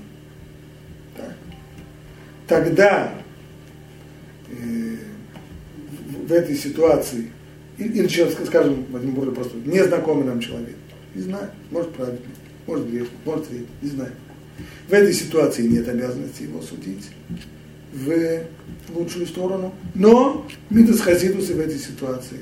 так, 1.17 1.35
тогда 2.47 3.13
э, 4.49 4.95
в 6.27 6.31
этой 6.31 6.55
ситуации 6.55 7.31
или 7.77 8.07
человек, 8.07 8.37
скажем, 8.45 8.85
возьмем 8.91 9.15
более 9.15 9.33
простой, 9.33 9.61
незнакомый 9.65 10.25
нам 10.25 10.39
человек. 10.39 10.75
Не 11.15 11.21
знаю, 11.21 11.49
может 11.71 11.91
правильно, 11.93 12.19
может 12.67 12.89
грешно, 12.89 13.13
может 13.25 13.49
вредно, 13.49 13.67
не 13.81 13.89
знаю. 13.89 14.11
В 14.87 14.93
этой 14.93 15.13
ситуации 15.13 15.67
нет 15.67 15.87
обязанности 15.87 16.43
его 16.43 16.61
судить 16.61 17.09
в 17.93 18.43
лучшую 18.93 19.27
сторону, 19.27 19.73
но 19.95 20.47
Мидас 20.69 21.01
Хасидусы 21.01 21.53
в 21.53 21.59
этой 21.59 21.77
ситуации 21.77 22.39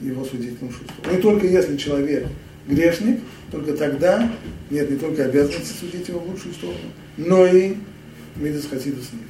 его 0.00 0.24
судить 0.24 0.58
в 0.58 0.62
лучшую 0.62 0.88
сторону. 0.88 1.16
Не 1.16 1.22
только 1.22 1.46
если 1.46 1.76
человек 1.76 2.26
грешник, 2.68 3.20
только 3.50 3.72
тогда 3.74 4.32
нет 4.70 4.90
не 4.90 4.96
только 4.96 5.24
обязанности 5.24 5.72
судить 5.78 6.08
его 6.08 6.20
в 6.20 6.28
лучшую 6.30 6.54
сторону, 6.54 6.78
но 7.16 7.46
и 7.46 7.74
Мидас 8.36 8.66
Хасидус 8.66 9.10
нет. 9.12 9.22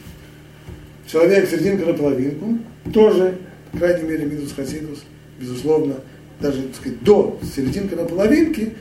Человек 1.07 1.49
серединка 1.49 1.87
на 1.87 1.95
половинку 1.95 2.59
тоже 2.93 3.39
По 3.73 3.79
крайней 3.79 4.09
мере, 4.09 4.25
минус 4.25 4.53
хасидус, 4.53 5.05
безусловно, 5.39 5.97
даже, 6.41 6.63
так 6.63 6.77
сказать, 6.77 7.03
до 7.03 7.39
серединки 7.55 7.95
на 7.95 8.05
половинке, 8.05 8.73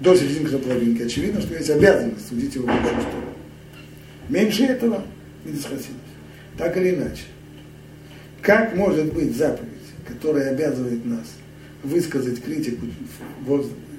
до 0.00 0.16
серединки 0.16 0.52
на 0.52 0.58
половинке, 0.58 1.04
очевидно, 1.04 1.40
что 1.40 1.54
есть 1.54 1.70
обязанность 1.70 2.28
судить 2.28 2.54
его 2.54 2.66
в 2.66 2.70
любую 2.70 3.00
сторону. 3.02 3.34
Меньше 4.28 4.64
этого 4.64 5.04
минус 5.44 5.64
хасидус. 5.64 5.96
Так 6.56 6.76
или 6.76 6.94
иначе. 6.94 7.22
Как 8.40 8.74
может 8.74 9.12
быть 9.12 9.36
заповедь, 9.36 9.68
которая 10.06 10.50
обязывает 10.50 11.04
нас 11.04 11.26
высказать 11.82 12.42
критику, 12.42 12.86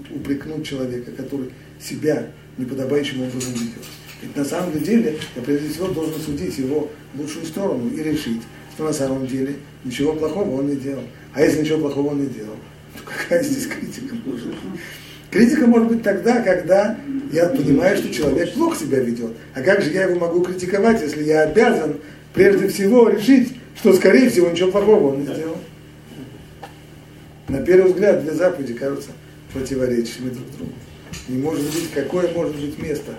упрекнуть 0.09 0.67
человека, 0.67 1.11
который 1.11 1.51
себя 1.79 2.27
неподобающим 2.57 3.21
образом 3.21 3.53
ведет? 3.53 3.85
Ведь 4.21 4.35
на 4.35 4.45
самом 4.45 4.79
деле 4.81 5.17
я 5.35 5.41
прежде 5.41 5.69
всего 5.69 5.87
должен 5.87 6.19
судить 6.19 6.57
его 6.57 6.91
в 7.13 7.21
лучшую 7.21 7.45
сторону 7.45 7.89
и 7.89 8.01
решить, 8.01 8.41
что 8.73 8.85
на 8.85 8.93
самом 8.93 9.27
деле 9.27 9.55
ничего 9.83 10.13
плохого 10.13 10.59
он 10.59 10.67
не 10.67 10.75
делал. 10.75 11.03
А 11.33 11.41
если 11.41 11.61
ничего 11.61 11.79
плохого 11.79 12.11
он 12.11 12.21
не 12.21 12.29
делал, 12.29 12.55
то 12.95 13.03
какая 13.03 13.43
здесь 13.43 13.67
критика 13.67 14.15
может 14.25 14.47
быть? 14.47 14.81
Критика 15.31 15.65
может 15.65 15.87
быть 15.87 16.03
тогда, 16.03 16.41
когда 16.41 16.97
я 17.31 17.47
понимаю, 17.47 17.97
что 17.97 18.13
человек 18.13 18.53
плохо 18.53 18.77
себя 18.77 18.99
ведет. 18.99 19.31
А 19.55 19.61
как 19.61 19.81
же 19.81 19.89
я 19.91 20.03
его 20.03 20.19
могу 20.19 20.41
критиковать, 20.43 21.01
если 21.01 21.23
я 21.23 21.43
обязан 21.43 21.95
прежде 22.33 22.67
всего 22.67 23.07
решить, 23.07 23.55
что, 23.77 23.93
скорее 23.93 24.29
всего, 24.29 24.49
ничего 24.49 24.71
плохого 24.71 25.13
он 25.13 25.21
не 25.21 25.33
сделал? 25.33 25.57
На 27.47 27.61
первый 27.61 27.93
взгляд, 27.93 28.23
две 28.23 28.33
заповеди 28.33 28.73
кажутся 28.73 29.11
противоречащими 29.53 30.29
друг 30.29 30.45
другу. 30.57 30.73
Не 31.29 31.37
может 31.37 31.63
быть, 31.63 31.91
какое 31.93 32.33
может 32.33 32.55
быть 32.55 32.77
место 32.77 33.13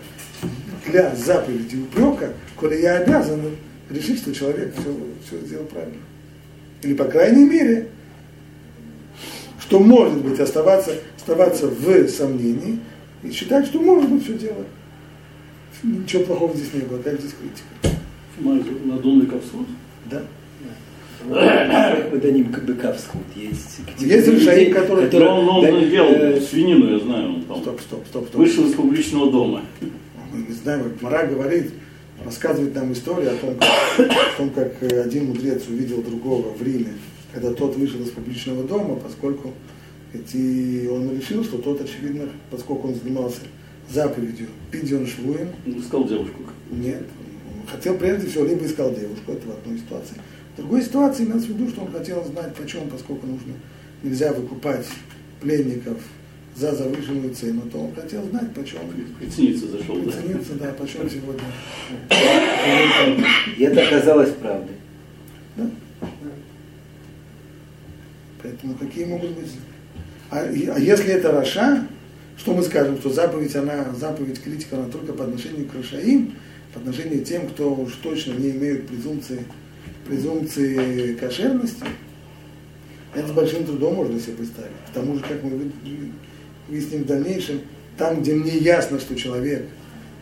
для 0.86 1.14
заповеди 1.14 1.76
упрека, 1.76 2.34
коли 2.56 2.76
я 2.76 2.98
обязан 2.98 3.40
решить, 3.88 4.18
что 4.18 4.34
человек 4.34 4.74
все, 4.74 4.96
все 5.26 5.46
сделал 5.46 5.64
правильно. 5.64 5.96
Или, 6.82 6.94
по 6.94 7.04
крайней 7.04 7.44
мере, 7.44 7.88
что 9.60 9.80
может 9.80 10.22
быть 10.22 10.38
оставаться, 10.40 10.94
оставаться 11.22 11.68
в 11.68 12.08
сомнении 12.08 12.80
и 13.22 13.30
считать, 13.30 13.66
что 13.66 13.80
может 13.80 14.10
быть 14.10 14.24
все 14.24 14.34
дело. 14.34 14.64
Ничего 15.82 16.24
плохого 16.24 16.54
здесь 16.54 16.74
не 16.74 16.80
было, 16.80 16.98
как 16.98 17.18
здесь 17.20 17.32
критика. 17.32 17.98
Надумали 18.84 19.26
как 19.26 19.40
суд? 19.42 19.66
Да. 20.10 20.22
Выданим 22.10 22.50
Быкавского 22.66 23.20
есть. 23.36 23.78
Есть 23.98 24.26
решение, 24.26 24.74
которое... 24.74 25.06
который 25.06 25.28
он, 25.28 25.48
он 25.48 25.62
да, 25.62 25.84
сделал 25.86 26.10
э, 26.10 26.40
свинину, 26.40 26.92
я 26.92 26.98
знаю, 26.98 27.34
он 27.34 27.42
там. 27.44 27.58
Стоп, 27.58 27.80
стоп, 27.80 28.06
стоп, 28.08 28.26
стоп. 28.26 28.34
Вышел 28.34 28.66
из 28.66 28.74
публичного 28.74 29.30
дома. 29.30 29.62
Мы 30.32 30.46
не 30.48 30.52
знаем, 30.52 30.92
Мара 31.00 31.26
говорит, 31.26 31.70
рассказывает 32.24 32.74
нам 32.74 32.92
историю 32.92 33.30
о 33.30 33.36
том, 33.36 33.54
как, 33.56 34.10
о 34.10 34.36
том, 34.36 34.50
как 34.50 34.82
один 34.82 35.26
мудрец 35.26 35.62
увидел 35.68 36.02
другого 36.02 36.52
в 36.52 36.60
Риме, 36.60 36.94
когда 37.32 37.52
тот 37.52 37.76
вышел 37.76 38.00
из 38.00 38.10
публичного 38.10 38.64
дома, 38.64 38.96
поскольку 38.96 39.52
эти, 40.14 40.86
он 40.88 41.16
решил, 41.16 41.44
что 41.44 41.58
тот, 41.58 41.80
очевидно, 41.80 42.28
поскольку 42.50 42.88
он 42.88 42.94
занимался 42.94 43.40
заповедью 43.90 44.48
Пидион 44.70 45.06
Швуем. 45.06 45.48
Искал 45.66 46.06
девушку. 46.06 46.42
Нет. 46.70 47.04
Он 47.60 47.66
хотел 47.66 47.96
прежде 47.96 48.28
всего 48.28 48.44
либо 48.44 48.64
искал 48.66 48.94
девушку, 48.94 49.32
это 49.32 49.48
в 49.48 49.50
одной 49.52 49.78
ситуации. 49.78 50.16
В 50.54 50.56
другой 50.56 50.82
ситуации 50.82 51.24
имелось 51.24 51.44
в 51.44 51.48
виду, 51.48 51.68
что 51.68 51.82
он 51.82 51.92
хотел 51.92 52.24
знать 52.24 52.54
почем, 52.54 52.88
поскольку 52.90 53.26
нужно, 53.26 53.54
нельзя 54.02 54.32
выкупать 54.32 54.86
пленников 55.40 55.98
за 56.54 56.74
завышенную 56.74 57.34
цену, 57.34 57.62
то 57.70 57.78
он 57.78 57.94
хотел 57.94 58.22
знать, 58.28 58.52
почем. 58.54 58.80
Прицениться 59.18 59.68
зашел, 59.68 59.96
да? 59.96 60.02
Прицениться, 60.02 60.54
да, 60.54 60.72
почем 60.72 61.08
сегодня. 61.08 61.42
И 63.56 63.62
это 63.62 63.86
оказалось 63.86 64.30
правдой. 64.32 64.76
Да. 65.56 65.70
Поэтому 68.42 68.74
какие 68.74 69.06
могут 69.06 69.30
быть... 69.30 69.52
А, 70.32 70.38
а 70.40 70.78
если 70.78 71.12
это 71.12 71.30
Раша, 71.30 71.86
что 72.38 72.54
мы 72.54 72.62
скажем, 72.62 72.96
что 72.96 73.10
заповедь, 73.10 73.54
она, 73.54 73.92
заповедь 73.94 74.42
критика, 74.42 74.78
она 74.78 74.88
только 74.88 75.12
по 75.12 75.24
отношению 75.24 75.68
к 75.68 75.74
Рашаим, 75.74 76.34
по 76.72 76.80
отношению 76.80 77.20
к 77.22 77.28
тем, 77.28 77.46
кто 77.48 77.74
уж 77.74 77.92
точно 78.02 78.32
не 78.32 78.52
имеют 78.52 78.88
презумпции, 78.88 79.44
презумпции 80.06 81.16
кошерности, 81.16 81.84
это 83.14 83.28
с 83.28 83.30
большим 83.32 83.66
трудом 83.66 83.96
можно 83.96 84.18
себе 84.18 84.36
представить. 84.36 84.72
К 84.90 84.94
тому 84.94 85.16
же, 85.16 85.20
как 85.20 85.42
мы 85.42 85.70
выясним 86.66 87.02
в 87.02 87.06
дальнейшем, 87.06 87.60
там, 87.98 88.22
где 88.22 88.32
мне 88.32 88.56
ясно, 88.56 88.98
что 88.98 89.14
человек 89.14 89.66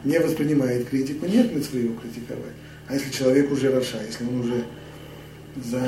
не 0.03 0.19
воспринимает 0.19 0.89
критику, 0.89 1.27
нет 1.27 1.55
мы 1.55 1.63
своего 1.63 1.95
критиковать. 1.95 2.55
А 2.89 2.95
если 2.95 3.13
человек 3.13 3.53
уже 3.53 3.71
רשע, 3.71 3.99
если 4.05 4.25
он 4.25 4.41
уже 4.41 4.65
за, 5.71 5.81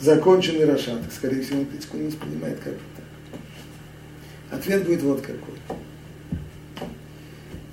законченный 0.00 0.64
רשע, 0.64 0.98
так, 0.98 1.12
скорее 1.12 1.42
всего, 1.42 1.60
он 1.60 1.66
критику 1.66 1.96
не 1.96 2.08
воспринимает 2.08 2.58
как 2.58 2.74
это. 2.74 3.36
Ответ 4.50 4.84
будет 4.84 5.02
вот 5.02 5.20
какой. 5.20 5.54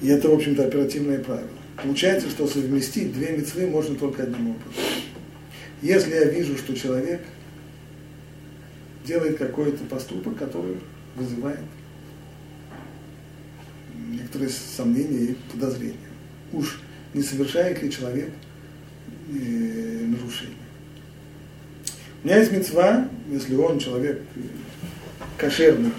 И 0.02 0.08
это, 0.08 0.30
в 0.30 0.34
общем-то, 0.34 0.66
оперативное 0.66 1.20
правило. 1.20 1.50
Получается, 1.82 2.30
что 2.30 2.48
совместить 2.48 3.14
две 3.14 3.38
мицвы 3.38 3.68
можно 3.68 3.96
только 3.96 4.24
одним 4.24 4.52
образом. 4.52 4.84
Если 5.82 6.14
я 6.14 6.26
вижу, 6.26 6.58
что 6.58 6.76
человек 6.76 7.22
делает 9.06 9.38
какой-то 9.38 9.84
поступок, 9.86 10.38
который 10.38 10.78
вызывает 11.16 11.60
некоторые 14.10 14.50
сомнения 14.50 15.26
и 15.26 15.38
подозрения. 15.52 15.98
Уж 16.52 16.80
не 17.14 17.22
совершает 17.22 17.82
ли 17.82 17.92
человек 17.92 18.32
э, 19.30 20.06
нарушение. 20.06 20.63
У 22.24 22.28
меня 22.28 22.38
есть 22.38 22.54
мецва, 22.54 23.10
если 23.30 23.54
он 23.56 23.80
человек 23.80 24.22
кошерный, 25.38 25.92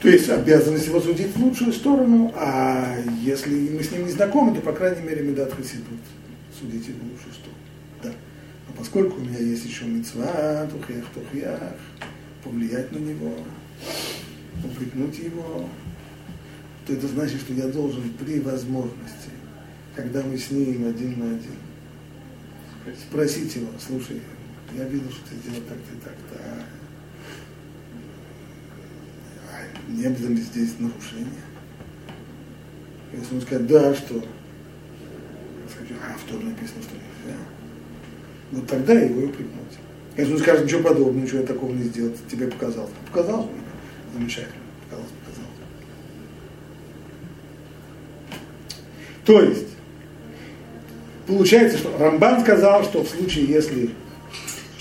то 0.00 0.08
есть 0.08 0.30
обязанность 0.30 0.86
его 0.86 0.98
судить 0.98 1.36
в 1.36 1.44
лучшую 1.44 1.74
сторону, 1.74 2.32
а 2.34 2.96
если 3.20 3.68
мы 3.68 3.82
с 3.82 3.90
ним 3.90 4.06
не 4.06 4.12
знакомы, 4.12 4.54
то, 4.54 4.62
по 4.62 4.72
крайней 4.72 5.02
мере, 5.02 5.22
медат 5.22 5.52
хасидут 5.52 6.00
судить 6.58 6.88
его 6.88 7.00
в 7.00 7.12
лучшую 7.12 7.34
сторону. 7.34 7.58
Да. 8.02 8.08
Но 8.68 8.74
поскольку 8.78 9.20
у 9.20 9.24
меня 9.24 9.40
есть 9.40 9.66
еще 9.66 9.84
мецва, 9.84 10.66
тухех, 10.68 11.04
тухех, 11.12 11.60
повлиять 12.42 12.90
на 12.90 12.98
него, 12.98 13.34
упрекнуть 14.64 15.18
его, 15.18 15.68
то 16.86 16.94
это 16.94 17.06
значит, 17.08 17.40
что 17.40 17.52
я 17.52 17.66
должен 17.66 18.08
при 18.18 18.40
возможности, 18.40 19.30
когда 19.94 20.22
мы 20.22 20.38
с 20.38 20.50
ним 20.50 20.88
один 20.88 21.18
на 21.18 21.26
один, 21.26 22.96
спросить 23.06 23.54
его, 23.56 23.68
слушай, 23.86 24.22
я 24.74 24.84
видел, 24.84 25.10
что 25.10 25.20
ты 25.30 25.36
сделал 25.36 25.62
так-то 25.68 25.94
и 25.94 26.00
так-то, 26.04 26.36
а 29.50 29.90
не 29.90 30.08
было 30.08 30.28
ли 30.28 30.40
здесь 30.40 30.74
нарушение? 30.78 31.42
Если 33.12 33.34
он 33.34 33.40
скажет, 33.40 33.66
да, 33.66 33.94
что? 33.94 34.14
Я 34.14 34.22
скажу, 35.74 35.94
а 36.02 36.18
в 36.18 36.24
Торе 36.30 36.44
написано, 36.44 36.82
что 36.82 36.94
нельзя. 36.94 37.38
Вот 38.52 38.66
тогда 38.66 38.92
его 38.92 39.22
и 39.22 39.24
упрекнуть. 39.26 39.78
Если 40.16 40.32
он 40.32 40.38
скажет, 40.38 40.64
ничего 40.64 40.82
подобного, 40.82 41.24
ничего 41.24 41.40
я 41.40 41.46
такого 41.46 41.72
не 41.72 41.84
сделал, 41.84 42.12
тебе 42.30 42.48
показал. 42.48 42.90
Показал? 43.06 43.50
Замечательно. 44.12 44.62
Показал, 44.84 45.06
показал. 45.24 45.44
То 49.24 49.42
есть, 49.42 49.68
получается, 51.26 51.78
что 51.78 51.96
Рамбан 51.98 52.40
сказал, 52.40 52.84
что 52.84 53.04
в 53.04 53.08
случае, 53.08 53.46
если 53.46 53.90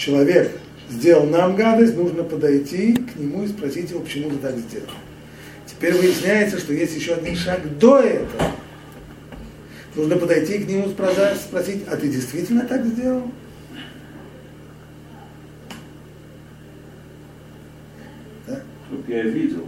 человек 0.07 0.51
сделал 0.89 1.25
нам 1.25 1.55
гадость, 1.55 1.95
нужно 1.97 2.23
подойти 2.23 2.93
к 2.93 3.17
нему 3.17 3.43
и 3.43 3.47
спросить 3.47 3.89
его, 3.91 3.99
почему 3.99 4.29
ты 4.29 4.37
так 4.37 4.57
сделал. 4.57 4.87
Теперь 5.65 5.93
выясняется, 5.93 6.57
что 6.57 6.73
есть 6.73 6.95
еще 6.95 7.15
один 7.15 7.35
шаг 7.35 7.77
до 7.77 7.99
этого. 7.99 8.51
Нужно 9.95 10.15
подойти 10.15 10.59
к 10.59 10.67
нему 10.67 10.89
и 10.89 10.93
спросить, 10.93 11.83
а 11.91 11.97
ты 11.97 12.07
действительно 12.07 12.61
так 12.61 12.85
сделал? 12.85 13.23
Да? 18.47 18.61
Я 19.07 19.23
видел. 19.23 19.65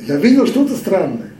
Я 0.00 0.16
видел 0.16 0.46
что-то 0.46 0.76
странное. 0.76 1.30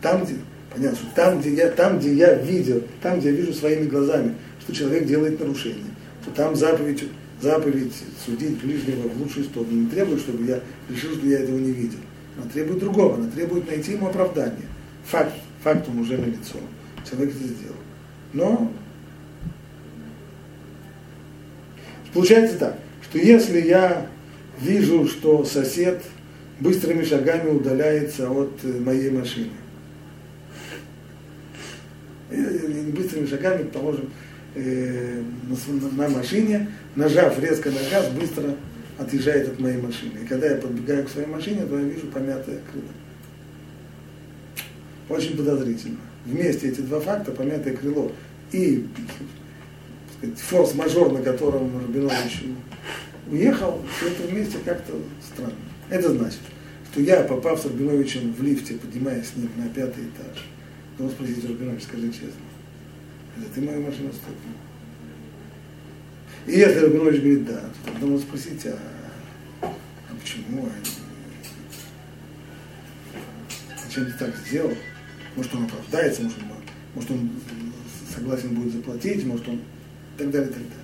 Там, 0.00 0.24
где, 0.24 0.36
понятно, 0.72 0.96
что 0.96 1.06
там, 1.16 1.40
где 1.40 1.54
я, 1.54 1.68
там, 1.68 1.98
где 1.98 2.14
я 2.14 2.34
видел, 2.34 2.82
там, 3.02 3.18
где 3.18 3.30
я 3.30 3.34
вижу 3.34 3.52
своими 3.52 3.88
глазами, 3.88 4.34
что 4.60 4.72
человек 4.72 5.06
делает 5.06 5.40
нарушение, 5.40 5.84
там 6.34 6.54
заповедь 6.56 7.04
заповедь 7.40 7.94
судить 8.24 8.62
ближнего 8.62 9.08
в 9.08 9.20
лучшую 9.20 9.46
сторону 9.46 9.72
не 9.72 9.86
требует, 9.86 10.20
чтобы 10.20 10.44
я 10.44 10.60
решил, 10.88 11.14
что 11.14 11.26
я 11.26 11.40
этого 11.40 11.58
не 11.58 11.72
видел. 11.72 11.98
Она 12.36 12.50
требует 12.50 12.80
другого, 12.80 13.16
она 13.16 13.30
требует 13.30 13.66
найти 13.66 13.92
ему 13.92 14.08
оправдание. 14.08 14.66
Факт, 15.06 15.32
факт 15.62 15.88
он 15.88 16.00
уже 16.00 16.18
на 16.18 16.26
лицо. 16.26 16.58
Человек 17.08 17.34
это 17.34 17.44
сделал. 17.44 17.76
Но 18.32 18.72
получается 22.12 22.58
так, 22.58 22.78
что 23.02 23.18
если 23.18 23.60
я 23.60 24.06
вижу, 24.60 25.08
что 25.08 25.44
сосед 25.44 26.02
быстрыми 26.60 27.02
шагами 27.04 27.50
удаляется 27.50 28.30
от 28.30 28.52
э, 28.62 28.80
моей 28.80 29.10
машины, 29.10 29.50
быстрыми 32.30 33.26
шагами, 33.26 33.64
положим, 33.64 34.10
э, 34.54 35.22
на, 35.96 36.08
машине, 36.08 36.68
нажав 36.96 37.38
резко 37.40 37.70
на 37.70 37.80
газ, 37.90 38.08
быстро 38.10 38.56
отъезжает 38.98 39.48
от 39.48 39.60
моей 39.60 39.78
машины. 39.78 40.20
И 40.22 40.26
когда 40.26 40.48
я 40.48 40.56
подбегаю 40.56 41.04
к 41.04 41.08
своей 41.08 41.28
машине, 41.28 41.64
то 41.66 41.78
я 41.78 41.84
вижу 41.84 42.06
помятое 42.08 42.60
крыло. 42.70 42.88
Очень 45.08 45.36
подозрительно. 45.36 45.98
Вместе 46.24 46.68
эти 46.68 46.80
два 46.80 47.00
факта, 47.00 47.32
помятое 47.32 47.74
крыло 47.74 48.12
и 48.52 48.86
форс-мажор, 50.36 51.12
на 51.12 51.22
котором 51.22 51.70
Рабинович 51.80 52.44
уехал, 53.30 53.80
все 53.96 54.08
это 54.08 54.22
вместе 54.28 54.58
как-то 54.64 54.92
странно. 55.22 55.54
Это 55.88 56.12
значит, 56.12 56.40
что 56.92 57.00
я, 57.00 57.22
попав 57.22 57.60
с 57.60 57.64
Рабиновичем 57.64 58.32
в 58.32 58.42
лифте, 58.42 58.74
поднимаясь 58.74 59.28
с 59.28 59.36
ним 59.36 59.48
на 59.56 59.68
пятый 59.68 60.04
этаж, 60.04 60.46
должен 60.98 61.16
спросить 61.16 61.44
Рабинович, 61.48 61.84
скажи 61.84 62.08
честно, 62.08 62.44
ты 63.54 63.60
мою 63.60 63.82
машину 63.82 64.12
стукнул? 64.12 64.54
И 66.46 66.52
если 66.52 66.80
Рабинович 66.80 67.20
говорит 67.20 67.46
да, 67.46 67.60
то 67.60 67.92
тогда 67.92 68.06
можно 68.06 68.26
спросить, 68.26 68.66
а, 68.66 68.78
а 69.62 70.14
почему? 70.20 70.68
Зачем 73.84 74.06
ты 74.06 74.12
так 74.12 74.34
сделал? 74.36 74.72
Может 75.36 75.54
он 75.54 75.64
оправдается, 75.64 76.22
может 76.22 76.38
он, 76.38 76.44
может 76.94 77.10
он 77.10 77.30
согласен 78.14 78.54
будет 78.54 78.72
заплатить, 78.72 79.24
может 79.24 79.48
он 79.48 79.60
так 80.16 80.30
далее, 80.30 80.48
так 80.48 80.58
далее. 80.58 80.74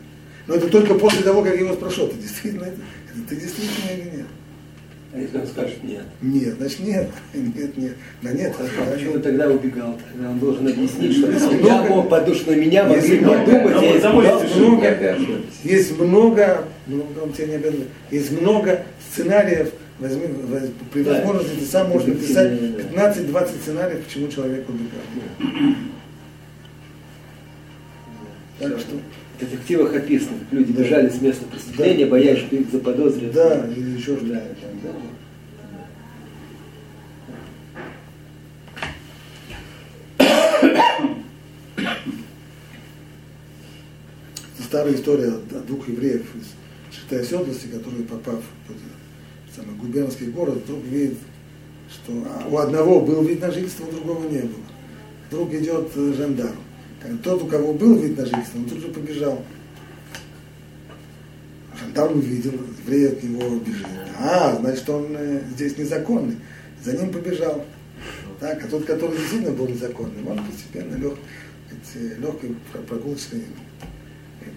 Но 0.47 0.55
это 0.55 0.69
только 0.69 0.95
после 0.95 1.23
того, 1.23 1.43
как 1.43 1.55
я 1.55 1.61
его 1.61 1.75
спрошу, 1.75 2.09
ты 2.09 2.17
действительно 2.17 2.65
это, 2.65 2.81
это 3.11 3.29
ты 3.29 3.37
действительно 3.37 3.91
или 3.91 4.17
нет? 4.19 4.27
А 5.13 5.19
если 5.19 5.39
он 5.39 5.47
скажет 5.47 5.83
нет? 5.83 6.03
Нет, 6.21 6.55
значит 6.59 6.81
нет. 6.81 7.09
Нет, 7.35 7.77
нет. 7.77 7.97
Да 8.23 8.33
нет. 8.33 8.55
А 8.59 8.93
почему 8.93 9.15
он 9.15 9.23
тогда 9.23 9.49
убегал? 9.49 9.99
Тогда 10.13 10.31
он 10.31 10.39
должен 10.39 10.69
объяснить, 10.69 11.17
что 11.17 11.31
я 11.31 11.83
мог 11.83 12.09
подумать, 12.09 12.39
что 12.41 12.51
на 12.51 12.57
меня 12.57 12.85
могли 12.85 13.19
подумать, 13.19 13.83
я 13.83 13.93
есть 13.93 14.05
много, 14.57 15.27
есть 15.65 15.99
много, 15.99 16.65
много, 16.87 17.19
он 17.23 17.33
тебя 17.33 17.47
не 17.47 17.55
обязан, 17.55 17.85
есть 18.11 18.41
много 18.41 18.83
сценариев, 19.11 19.71
возьми, 19.99 20.27
при 20.93 21.03
возможности 21.03 21.61
ты 21.61 21.65
сам 21.65 21.89
можешь 21.89 22.09
написать 22.09 22.53
15-20 22.53 23.49
сценариев, 23.63 24.05
почему 24.05 24.29
человек 24.29 24.69
убегал. 24.69 25.77
Так 28.59 28.79
что 28.81 28.97
детективах 29.39 29.95
описано, 29.95 30.39
как 30.39 30.53
люди 30.53 30.73
да. 30.73 30.83
бежали 30.83 31.09
с 31.09 31.21
места 31.21 31.45
преступления, 31.47 32.05
да. 32.05 32.11
боясь, 32.11 32.39
что 32.39 32.57
их 32.57 32.71
заподозрят. 32.71 33.33
Да, 33.33 33.67
или 33.77 33.91
еще 33.91 34.17
что-то. 34.17 34.33
Да, 34.33 34.43
да. 34.83 34.91
старая 44.77 44.95
история 44.95 45.29
о 45.29 45.61
двух 45.67 45.89
евреев 45.89 46.27
из 46.35 46.95
черты 46.95 47.33
оседлости, 47.33 47.67
которые, 47.67 48.05
попав 48.05 48.41
в 48.69 49.57
самый 49.57 49.75
губернский 49.77 50.27
город, 50.27 50.57
вдруг 50.65 50.85
видит, 50.85 51.17
что 51.91 52.13
у 52.51 52.59
одного 52.59 53.01
был 53.01 53.23
вид 53.23 53.41
на 53.41 53.51
жительство, 53.51 53.87
у 53.87 53.91
другого 53.91 54.29
не 54.29 54.41
было. 54.41 54.65
Вдруг 55.29 55.55
идет 55.55 55.91
э, 55.97 56.13
жандарм. 56.15 56.59
Тот, 57.23 57.43
у 57.43 57.47
кого 57.47 57.73
был 57.73 57.97
вид 57.97 58.19
на 58.19 58.25
жительство, 58.25 58.59
он 58.59 58.65
тут 58.65 58.81
же 58.81 58.89
побежал. 58.89 59.43
Жандарм 61.79 62.19
увидел, 62.19 62.53
еврей 62.85 63.09
от 63.09 63.23
него 63.23 63.59
бежит. 63.59 63.87
А, 64.19 64.57
значит, 64.61 64.89
он 64.89 65.09
э, 65.11 65.43
здесь 65.55 65.77
незаконный. 65.77 66.37
За 66.83 66.97
ним 66.97 67.13
побежал. 67.13 67.65
Так, 68.41 68.65
а 68.65 68.69
тот, 68.69 68.85
который 68.85 69.17
действительно 69.17 69.53
был 69.53 69.69
незаконным, 69.69 70.29
он 70.29 70.45
постепенно 70.45 70.97
лег, 70.97 71.15
легкой 72.19 72.57
прогулочной 72.87 73.45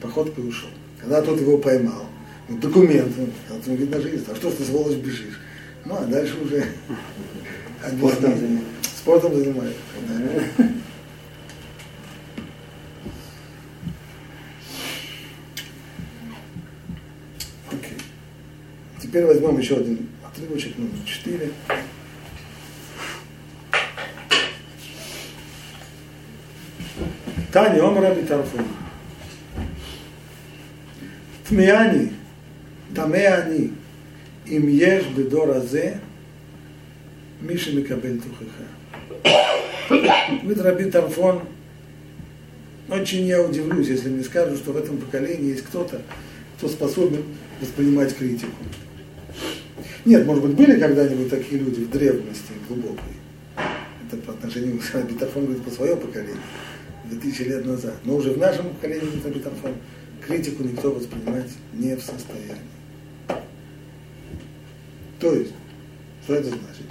походкой 0.01 0.47
ушел. 0.47 0.69
Когда 0.99 1.21
тот 1.21 1.39
его 1.39 1.57
поймал, 1.57 2.05
ну, 2.47 2.57
документы, 2.57 3.27
когда 3.47 3.63
ты 3.63 3.75
видно 3.75 4.01
жизнь, 4.01 4.25
а 4.27 4.35
что 4.35 4.49
ж 4.49 4.55
ты, 4.55 4.63
сволочь, 4.63 4.97
бежишь? 4.97 5.39
Ну, 5.85 5.95
а 5.95 6.05
дальше 6.05 6.35
уже 6.43 6.65
спортом, 7.87 8.33
спортом 8.97 9.35
занимается. 9.35 9.79
Теперь 19.09 19.25
возьмем 19.25 19.57
еще 19.57 19.77
один 19.77 20.07
отрывочек, 20.23 20.75
ну, 20.77 20.85
номер 20.85 21.03
4. 21.03 21.51
Таня 27.51 27.87
Омара 27.87 28.13
Битарфун. 28.13 28.65
Тмеяни, 31.47 32.13
тамеяни, 32.93 33.73
им 34.45 34.67
ешь 34.67 35.07
бедора 35.07 35.59
зе, 35.61 35.99
Миша 37.41 37.71
Микабель 37.71 38.21
Тухаха. 38.21 38.67
Говорит 40.43 40.61
Раби 40.61 40.91
Тарфон, 40.91 41.41
очень 42.87 43.25
я 43.25 43.41
удивлюсь, 43.41 43.87
если 43.87 44.09
мне 44.09 44.23
скажут, 44.23 44.59
что 44.59 44.71
в 44.71 44.77
этом 44.77 44.99
поколении 44.99 45.49
есть 45.49 45.63
кто-то, 45.63 45.99
кто 46.59 46.67
способен 46.67 47.23
воспринимать 47.59 48.15
критику. 48.15 48.53
Нет, 50.09 50.25
может 50.25 50.43
быть, 50.43 50.55
были 50.55 50.79
когда-нибудь 50.79 51.29
такие 51.29 51.61
люди 51.61 51.81
в 51.81 51.91
древности 51.91 52.53
глубокой. 52.67 53.13
Это 53.55 54.17
по 54.25 54.31
отношению 54.31 54.79
к 54.79 54.95
Раби 54.95 55.13
Тарфон 55.13 55.45
говорит 55.45 55.63
по 55.63 55.69
своему 55.69 55.97
поколению, 55.97 56.41
2000 57.11 57.41
лет 57.43 57.63
назад. 57.67 57.93
Но 58.05 58.15
уже 58.15 58.31
в 58.31 58.39
нашем 58.39 58.69
поколении 58.71 59.07
Раби 59.23 59.39
Тарфон 59.39 59.73
критику 60.25 60.63
никто 60.63 60.89
воспринимать 60.89 61.51
не 61.73 61.95
в 61.95 62.01
состоянии. 62.01 62.55
То 65.19 65.31
есть, 65.35 65.51
что 66.23 66.33
это 66.33 66.47
значит? 66.47 66.87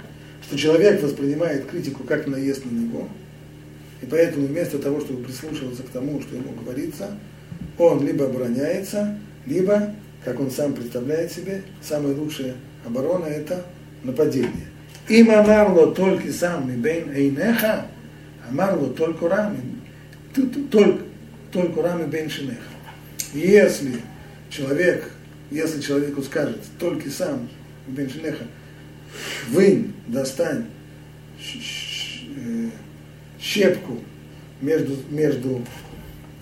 Что 0.47 0.57
человек 0.57 1.03
воспринимает 1.03 1.65
критику 1.65 2.05
как 2.05 2.25
наезд 2.25 2.63
на 2.63 2.71
него, 2.71 3.09
и 4.01 4.05
поэтому 4.05 4.47
вместо 4.47 4.79
того, 4.79 5.01
чтобы 5.01 5.25
прислушиваться 5.25 5.83
к 5.83 5.89
тому, 5.89 6.21
что 6.21 6.37
ему 6.37 6.53
говорится, 6.53 7.19
он 7.77 8.07
либо 8.07 8.27
обороняется, 8.27 9.19
либо, 9.45 9.93
как 10.23 10.39
он 10.39 10.49
сам 10.49 10.71
представляет 10.71 11.33
себе, 11.33 11.63
самая 11.81 12.15
лучшая 12.15 12.55
оборона– 12.89 13.25
это 13.27 13.65
нападение. 14.03 14.67
Им 15.07 15.31
амарло 15.31 15.93
только 15.93 16.31
сам 16.31 16.69
бейн 16.81 17.11
эйнеха, 17.11 17.87
амарло 18.47 18.89
только 18.93 19.27
рами, 19.27 19.59
только, 20.71 21.01
только 21.51 21.81
рами 21.81 22.05
бейн 22.05 22.29
шинеха. 22.29 22.61
Если 23.33 24.01
человек, 24.49 25.11
если 25.51 25.81
человеку 25.81 26.21
скажет, 26.21 26.59
только 26.77 27.09
сам, 27.09 27.47
Беншинеха, 27.87 28.45
вынь, 29.49 29.93
достань 30.07 30.65
э, 31.39 32.69
щепку 33.39 33.99
между, 34.61 34.95
между, 35.09 35.65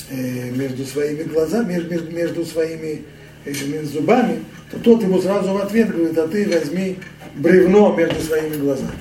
э, 0.09 0.51
между 0.51 0.85
своими 0.85 1.23
глазами, 1.23 1.81
между, 1.87 2.11
между 2.11 2.45
своими 2.45 3.03
этими 3.47 3.83
зубами, 3.83 4.43
то 4.71 4.79
тот 4.79 5.01
ему 5.01 5.21
сразу 5.21 5.53
в 5.53 5.57
ответ 5.57 5.89
говорит, 5.89 6.17
а 6.17 6.27
ты 6.27 6.47
возьми 6.47 6.97
бревно 7.35 7.93
между 7.95 8.19
своими 8.21 8.55
глазами. 8.55 8.91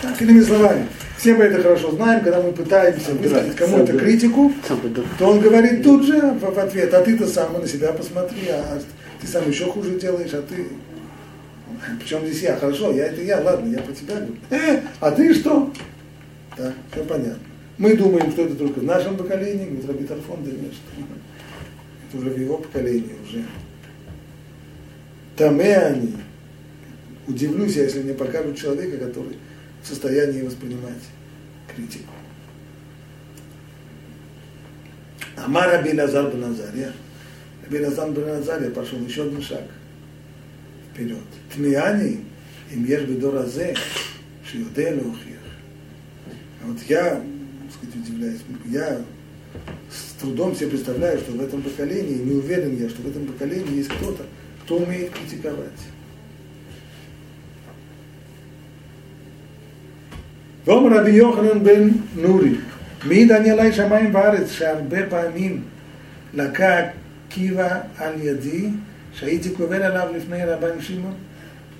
Так, 0.00 0.20
иными 0.20 0.40
словами, 0.42 0.86
все 1.18 1.34
мы 1.34 1.44
это 1.44 1.62
хорошо 1.62 1.92
знаем, 1.92 2.22
когда 2.22 2.40
мы 2.40 2.52
пытаемся 2.52 3.12
высказать 3.12 3.56
кому-то 3.56 3.96
критику, 3.96 4.52
то 5.18 5.26
он 5.26 5.40
говорит 5.40 5.82
тут 5.82 6.04
же 6.04 6.20
в 6.20 6.58
ответ, 6.58 6.92
а 6.94 7.02
ты-то 7.02 7.26
сам 7.26 7.52
на 7.52 7.66
себя 7.66 7.92
посмотри, 7.92 8.48
а 8.48 8.80
ты 9.20 9.26
сам 9.26 9.48
еще 9.48 9.66
хуже 9.66 9.98
делаешь, 9.98 10.32
а 10.32 10.42
ты... 10.42 10.66
Причем 12.00 12.24
здесь 12.26 12.42
я, 12.42 12.56
хорошо, 12.56 12.92
я 12.92 13.06
это 13.06 13.22
я, 13.22 13.40
ладно, 13.40 13.68
я 13.72 13.82
по 13.82 13.92
тебя 13.92 14.16
говорю. 14.16 14.34
Э, 14.50 14.80
а 15.00 15.10
ты 15.10 15.34
что? 15.34 15.72
Да, 16.56 16.72
все 16.92 17.04
понятно. 17.04 17.38
Мы 17.78 17.96
думаем, 17.96 18.30
что 18.30 18.42
это 18.42 18.54
только 18.54 18.80
в 18.80 18.84
нашем 18.84 19.16
поколении, 19.16 19.64
говорит 19.64 19.88
Раби 19.88 20.04
Тарфон, 20.04 20.44
да 20.44 20.50
нет, 20.50 20.72
это 22.08 22.18
уже 22.18 22.30
в 22.30 22.38
его 22.38 22.58
поколении 22.58 23.14
уже. 23.26 23.44
Там 25.42 25.58
они. 25.58 26.14
Удивлюсь, 27.26 27.74
если 27.74 28.00
мне 28.00 28.14
покажут 28.14 28.56
человека, 28.56 28.96
который 28.96 29.38
в 29.82 29.88
состоянии 29.88 30.42
воспринимать 30.42 31.02
критику. 31.66 32.12
Амар 35.34 35.68
Раби 35.68 35.94
Назар 35.94 36.32
Беназария. 36.32 36.92
Раби 37.68 38.70
пошел 38.70 39.00
еще 39.00 39.24
один 39.24 39.42
шаг 39.42 39.64
вперед. 40.92 41.18
Тмиани, 41.52 42.20
им 42.70 42.84
ешь 42.84 43.02
бедор 43.02 43.38
азе, 43.38 43.74
шиоте 44.48 44.90
леухих. 44.90 45.40
А 46.62 46.68
вот 46.68 46.78
я, 46.88 47.16
так 47.16 47.90
сказать, 47.90 47.96
удивляюсь, 47.96 48.40
я 48.66 49.04
с 49.90 50.20
трудом 50.20 50.54
себе 50.54 50.68
представляю, 50.68 51.18
что 51.18 51.32
в 51.32 51.42
этом 51.42 51.62
поколении, 51.62 52.22
не 52.22 52.36
уверен 52.36 52.76
я, 52.76 52.88
что 52.88 53.02
в 53.02 53.08
этом 53.08 53.26
поколении 53.26 53.78
есть 53.78 53.88
кто-то, 53.88 54.24
Tumi 54.68 55.18
ותפארת. 55.24 55.78
ואומר 60.64 60.98
רבי 60.98 61.10
יוחנן 61.10 61.64
בן 61.64 61.88
נורי, 62.16 62.54
מעיד 63.04 63.32
אני 63.32 63.50
עלי 63.50 63.70
варец, 63.70 64.10
וארץ, 64.12 64.50
שהרבה 64.50 65.06
פעמים 65.10 65.62
לקה 66.34 66.80
עקיבא 67.28 67.80
על 67.98 68.14
ידי, 68.20 68.68
שהייתי 69.12 69.50
קובל 69.50 69.82
עליו 69.82 70.08
לפני 70.16 70.44
רבן 70.44 70.80
שמעון, 70.80 71.14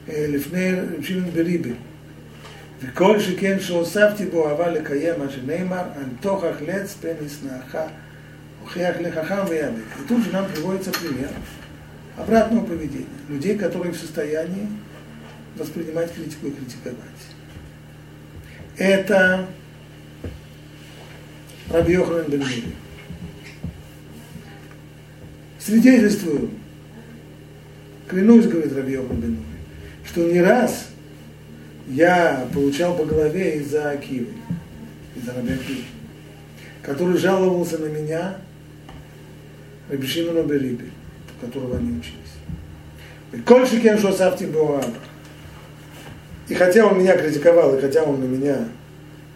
אה, 0.08 0.26
לפני 0.28 0.70
שמעון 1.02 1.30
בריבה. 1.30 1.70
וכל 2.82 3.20
שכן 3.20 3.60
שהוספתי 3.60 4.26
בו 4.26 4.48
אהבה 4.48 4.68
לקיים 4.70 5.14
מה 5.18 5.30
שנאמר, 5.30 5.82
אנתוך 6.04 6.44
החלץ 6.44 6.94
פן 7.00 7.26
ישנאך, 7.26 7.76
הוכיח 8.62 8.96
לחכם 9.00 9.48
ויאבק. 9.48 9.82
כתוב 10.04 10.24
שגם 10.24 10.44
פריבו 10.52 10.74
יצא 10.74 10.92
פנימיה. 10.92 11.28
Обратного 12.16 12.64
поведения. 12.64 13.06
Людей, 13.28 13.56
которые 13.56 13.92
в 13.92 13.98
состоянии 13.98 14.68
воспринимать 15.56 16.12
критику 16.12 16.46
и 16.46 16.50
критиковать. 16.50 16.96
Это 18.76 19.46
Раби 21.70 21.92
Йоханан 21.92 22.42
Свидетельствую, 25.58 26.50
клянусь, 28.08 28.46
говорит 28.46 28.74
Раби 28.74 28.92
Йоханан 28.94 29.20
бен 29.20 29.38
что 30.04 30.30
не 30.30 30.40
раз 30.40 30.88
я 31.88 32.46
получал 32.52 32.96
по 32.96 33.04
голове 33.04 33.58
из-за 33.58 33.90
Акивы, 33.90 34.32
из-за 35.16 35.32
Раби 35.32 35.84
который 36.82 37.16
жаловался 37.16 37.78
на 37.78 37.86
меня 37.86 38.36
Раби 39.88 40.06
Шимону 40.06 40.44
которого 41.42 41.76
они 41.76 41.98
учились. 41.98 43.44
Кольши 43.44 43.80
кем 43.80 43.98
шосавти 43.98 44.44
Боаба. 44.44 44.94
И 46.48 46.54
хотя 46.54 46.86
он 46.86 46.98
меня 46.98 47.16
критиковал, 47.16 47.76
и 47.76 47.80
хотя 47.80 48.04
он 48.04 48.20
на 48.20 48.24
меня 48.24 48.68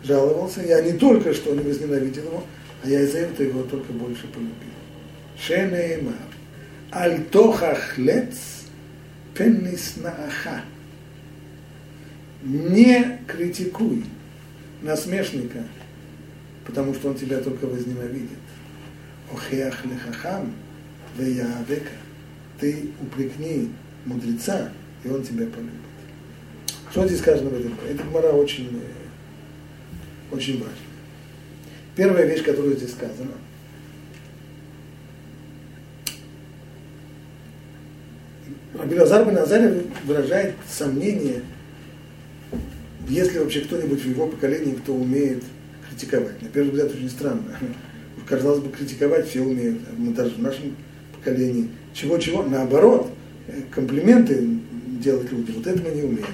жаловался, 0.03 0.63
я 0.63 0.83
не 0.83 0.93
только 0.93 1.33
что 1.33 1.55
не 1.55 1.61
возненавидел 1.61 2.25
его, 2.25 2.45
а 2.83 2.89
я 2.89 3.01
из-за 3.03 3.19
этого 3.19 3.47
его 3.47 3.63
только 3.63 3.93
больше 3.93 4.27
полюбил. 4.29 4.53
Шенеймар. 5.39 6.15
Аль 6.93 7.25
тохахлец 7.25 8.65
пеннис 9.35 9.95
нааха. 9.97 10.63
Не 12.43 13.19
критикуй 13.27 14.05
насмешника, 14.83 15.65
потому 16.65 16.95
что 16.95 17.09
он 17.09 17.15
тебя 17.15 17.39
только 17.39 17.67
возненавидит. 17.67 18.39
Охеах 19.33 19.85
лехахам 19.85 20.53
веяавека. 21.19 21.93
Ты 22.61 22.91
упрекни 23.01 23.71
мудреца, 24.05 24.71
и 25.05 25.09
он 25.09 25.23
тебя 25.23 25.47
полюбит. 25.47 25.73
Что 26.91 27.07
здесь 27.07 27.19
сказано 27.19 27.51
в 27.51 27.61
этом? 27.61 27.75
Эта 27.89 28.03
гмара 28.05 28.29
очень, 28.29 28.71
э, 28.73 30.35
очень 30.35 30.55
важна. 30.55 30.73
Первая 31.95 32.27
вещь, 32.27 32.43
которая 32.43 32.75
здесь 32.75 32.93
сказана, 32.93 33.33
Рабилазар 38.79 39.27
бен 39.27 39.39
Азарев 39.39 39.85
выражает 40.05 40.55
сомнение, 40.69 41.43
если 43.09 43.39
вообще 43.39 43.61
кто-нибудь 43.63 44.03
в 44.03 44.09
его 44.09 44.27
поколении, 44.29 44.75
кто 44.75 44.95
умеет 44.95 45.43
критиковать. 45.89 46.41
На 46.43 46.49
первый 46.49 46.71
взгляд 46.71 46.93
очень 46.93 47.11
странно. 47.11 47.59
Казалось 48.27 48.61
бы, 48.61 48.71
критиковать 48.71 49.29
все 49.29 49.41
умеют. 49.41 49.81
Мы 49.97 50.13
даже 50.13 50.31
в 50.31 50.43
нашем 50.43 50.77
поколении. 51.27 51.69
Чего-чего? 51.93 52.43
Наоборот, 52.43 53.11
э, 53.49 53.63
комплименты 53.71 54.49
делать 55.03 55.31
людям. 55.31 55.57
Вот 55.57 55.67
это 55.67 55.83
мы 55.83 55.91
не 55.91 56.03
умеем. 56.03 56.27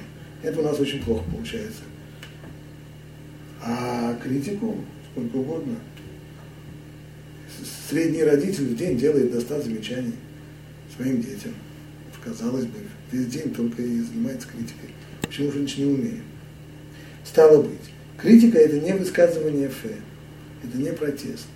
Это 0.42 0.60
у 0.60 0.62
нас 0.62 0.78
очень 0.78 1.02
плохо 1.02 1.24
получается. 1.32 1.82
А 3.62 4.18
критику 4.22 4.76
сколько 5.12 5.36
угодно. 5.36 5.76
Средний 7.88 8.24
родитель 8.24 8.64
в 8.64 8.76
день 8.76 8.98
делает 8.98 9.32
до 9.32 9.40
100 9.40 9.62
замечаний 9.62 10.14
своим 10.94 11.20
детям. 11.20 11.52
Казалось 12.24 12.66
бы, 12.66 12.78
весь 13.10 13.26
день 13.26 13.52
только 13.52 13.82
и 13.82 13.98
занимается 13.98 14.46
критикой. 14.46 14.90
Почему 15.22 15.50
же 15.50 15.58
ничего 15.58 15.86
не 15.86 15.94
умеем? 15.94 16.22
Стало 17.24 17.62
быть, 17.62 17.90
критика 18.16 18.58
это 18.58 18.78
не 18.78 18.92
высказывание 18.92 19.68
фе, 19.68 19.96
это 20.62 20.78
не 20.78 20.92
протест. 20.92 21.46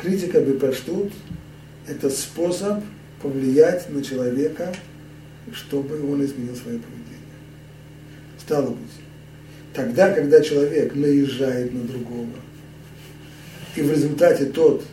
Критика 0.00 0.40
бы 0.40 0.52
бепаштут– 0.52 1.12
это 1.86 2.10
способ 2.10 2.82
повлиять 3.22 3.90
на 3.90 4.02
человека, 4.02 4.74
чтобы 5.52 6.00
он 6.10 6.24
изменил 6.24 6.54
свое 6.56 6.78
поведение. 6.78 7.14
Стало 8.38 8.70
быть, 8.70 8.92
тогда, 9.72 10.12
когда 10.12 10.40
человек 10.40 10.94
наезжает 10.94 11.72
на 11.72 11.82
другого, 11.84 12.28
и 13.76 13.82
в 13.82 13.90
результате 13.90 14.46
тот 14.46 14.84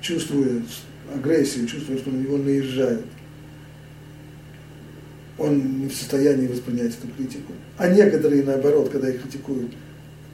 чувствует 0.00 0.64
агрессию, 1.12 1.66
чувствует, 1.66 2.00
что 2.00 2.10
на 2.10 2.18
него 2.18 2.36
наезжают, 2.36 3.06
он 5.38 5.80
не 5.80 5.88
в 5.88 5.94
состоянии 5.94 6.46
воспринять 6.46 6.92
эту 6.92 7.08
критику. 7.16 7.52
А 7.76 7.88
некоторые, 7.88 8.44
наоборот, 8.44 8.90
когда 8.90 9.08
их 9.08 9.22
критикуют 9.22 9.72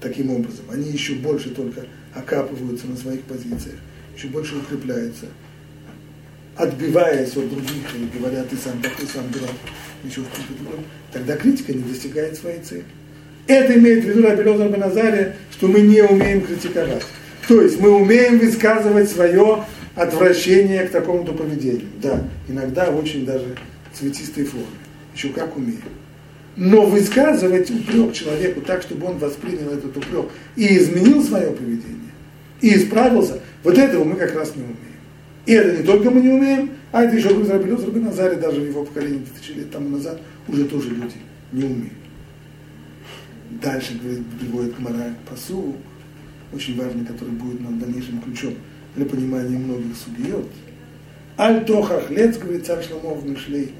таким 0.00 0.30
образом, 0.30 0.64
они 0.70 0.90
еще 0.90 1.14
больше 1.14 1.50
только 1.50 1.86
окапываются 2.14 2.86
на 2.86 2.96
своих 2.96 3.22
позициях, 3.22 3.76
еще 4.16 4.28
больше 4.28 4.56
укрепляются, 4.56 5.26
отбиваясь 6.60 7.36
от 7.36 7.48
других, 7.48 7.86
и 7.94 8.18
говорят, 8.18 8.48
ты 8.50 8.56
сам 8.56 8.80
такой, 8.82 9.06
сам 9.06 9.30
дурак, 9.30 9.50
еще 10.04 10.20
что-то 10.20 10.62
другое, 10.62 10.84
тогда 11.12 11.36
критика 11.36 11.72
не 11.72 11.82
достигает 11.82 12.36
своей 12.36 12.60
цели. 12.60 12.84
Это 13.46 13.78
имеет 13.78 14.04
в 14.04 14.08
виду 14.08 14.22
Рабелозар 14.22 14.68
Баназария, 14.68 15.36
что 15.50 15.68
мы 15.68 15.80
не 15.80 16.02
умеем 16.02 16.42
критиковать. 16.42 17.04
То 17.48 17.62
есть 17.62 17.80
мы 17.80 17.90
умеем 17.90 18.38
высказывать 18.38 19.10
свое 19.10 19.64
отвращение 19.96 20.84
к 20.84 20.90
такому-то 20.90 21.32
поведению. 21.32 21.88
Да, 22.00 22.22
иногда 22.46 22.90
очень 22.90 23.24
даже 23.24 23.56
цветистой 23.92 24.44
форме. 24.44 24.66
Еще 25.14 25.30
как 25.30 25.56
умеем. 25.56 25.80
Но 26.56 26.86
высказывать 26.86 27.70
упрек 27.70 28.12
человеку 28.12 28.60
так, 28.60 28.82
чтобы 28.82 29.06
он 29.06 29.18
воспринял 29.18 29.70
этот 29.70 29.96
упрек 29.96 30.26
и 30.56 30.76
изменил 30.76 31.24
свое 31.24 31.50
поведение, 31.50 32.12
и 32.60 32.76
исправился, 32.76 33.40
вот 33.64 33.78
этого 33.78 34.04
мы 34.04 34.16
как 34.16 34.34
раз 34.34 34.54
не 34.54 34.62
умеем. 34.62 34.76
И 35.46 35.52
это 35.52 35.78
не 35.78 35.84
только 35.84 36.10
мы 36.10 36.20
не 36.20 36.28
умеем, 36.28 36.70
а 36.92 37.02
это 37.02 37.16
еще 37.16 37.28
Рабин 37.28 37.76
Рабин 37.76 38.04
Назаре, 38.04 38.36
даже 38.36 38.60
в 38.60 38.66
его 38.66 38.84
поколении 38.84 39.24
тысячи 39.24 39.52
лет 39.52 39.70
тому 39.70 39.88
назад, 39.88 40.20
уже 40.48 40.64
тоже 40.66 40.90
люди 40.90 41.16
не 41.52 41.64
умеют. 41.64 41.92
Дальше 43.62 43.98
приводит 44.38 44.76
Гмара 44.76 45.14
посу, 45.28 45.76
очень 46.52 46.76
важный, 46.76 47.04
который 47.04 47.30
будет 47.30 47.60
нам 47.60 47.78
дальнейшим 47.78 48.20
ключом 48.20 48.54
для 48.96 49.06
понимания 49.06 49.58
многих 49.58 49.96
судьет. 49.96 50.46
Аль 51.38 51.64
тохах 51.64 52.10
лец, 52.10 52.36
говорит 52.38 52.66
царь 52.66 52.84
Шломов 52.84 53.24
Мишлей, 53.24 53.72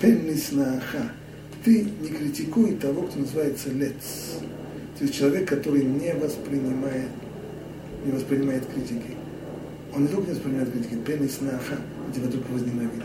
пеннис 0.00 0.52
нааха. 0.52 1.12
Ты 1.64 1.86
не 2.00 2.08
критикуй 2.08 2.74
того, 2.74 3.02
кто 3.02 3.20
называется 3.20 3.70
лец. 3.70 4.40
То 4.98 5.04
есть 5.04 5.16
человек, 5.16 5.48
который 5.48 5.84
не 5.84 6.12
воспринимает, 6.14 7.08
не 8.04 8.12
воспринимает 8.12 8.64
критики. 8.66 9.13
Он 9.96 10.08
только 10.08 10.28
не 10.28 10.34
воспринимает 10.34 10.72
критики, 10.72 10.94
пеннис 11.06 11.40
нааха, 11.40 11.76
он 12.04 12.12
тебя 12.12 12.26
только 12.26 12.50
возненавидит. 12.50 13.04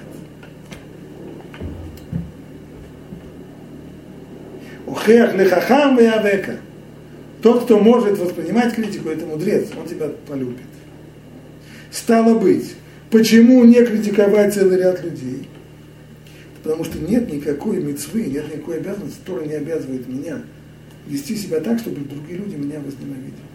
Ухех 4.88 5.36
лехахам 5.36 5.98
века. 5.98 6.58
Тот, 7.44 7.66
кто 7.66 7.80
может 7.80 8.18
воспринимать 8.18 8.74
критику, 8.74 9.10
это 9.10 9.26
мудрец, 9.26 9.68
он 9.80 9.88
тебя 9.88 10.10
полюбит. 10.28 10.66
Стало 11.92 12.38
быть, 12.38 12.76
почему 13.12 13.64
не 13.64 13.86
критиковать 13.86 14.54
целый 14.54 14.78
ряд 14.78 15.04
людей? 15.04 15.48
Потому 16.62 16.84
что 16.84 17.00
нет 17.00 17.32
никакой 17.32 17.82
мецвы, 17.82 18.26
нет 18.26 18.48
никакой 18.52 18.78
обязанности, 18.78 19.20
которая 19.20 19.48
не 19.48 19.54
обязывает 19.54 20.08
меня 20.08 20.42
вести 21.08 21.36
себя 21.36 21.60
так, 21.62 21.80
чтобы 21.80 22.02
другие 22.02 22.40
люди 22.40 22.56
меня 22.56 22.80
возненавидели. 22.80 23.49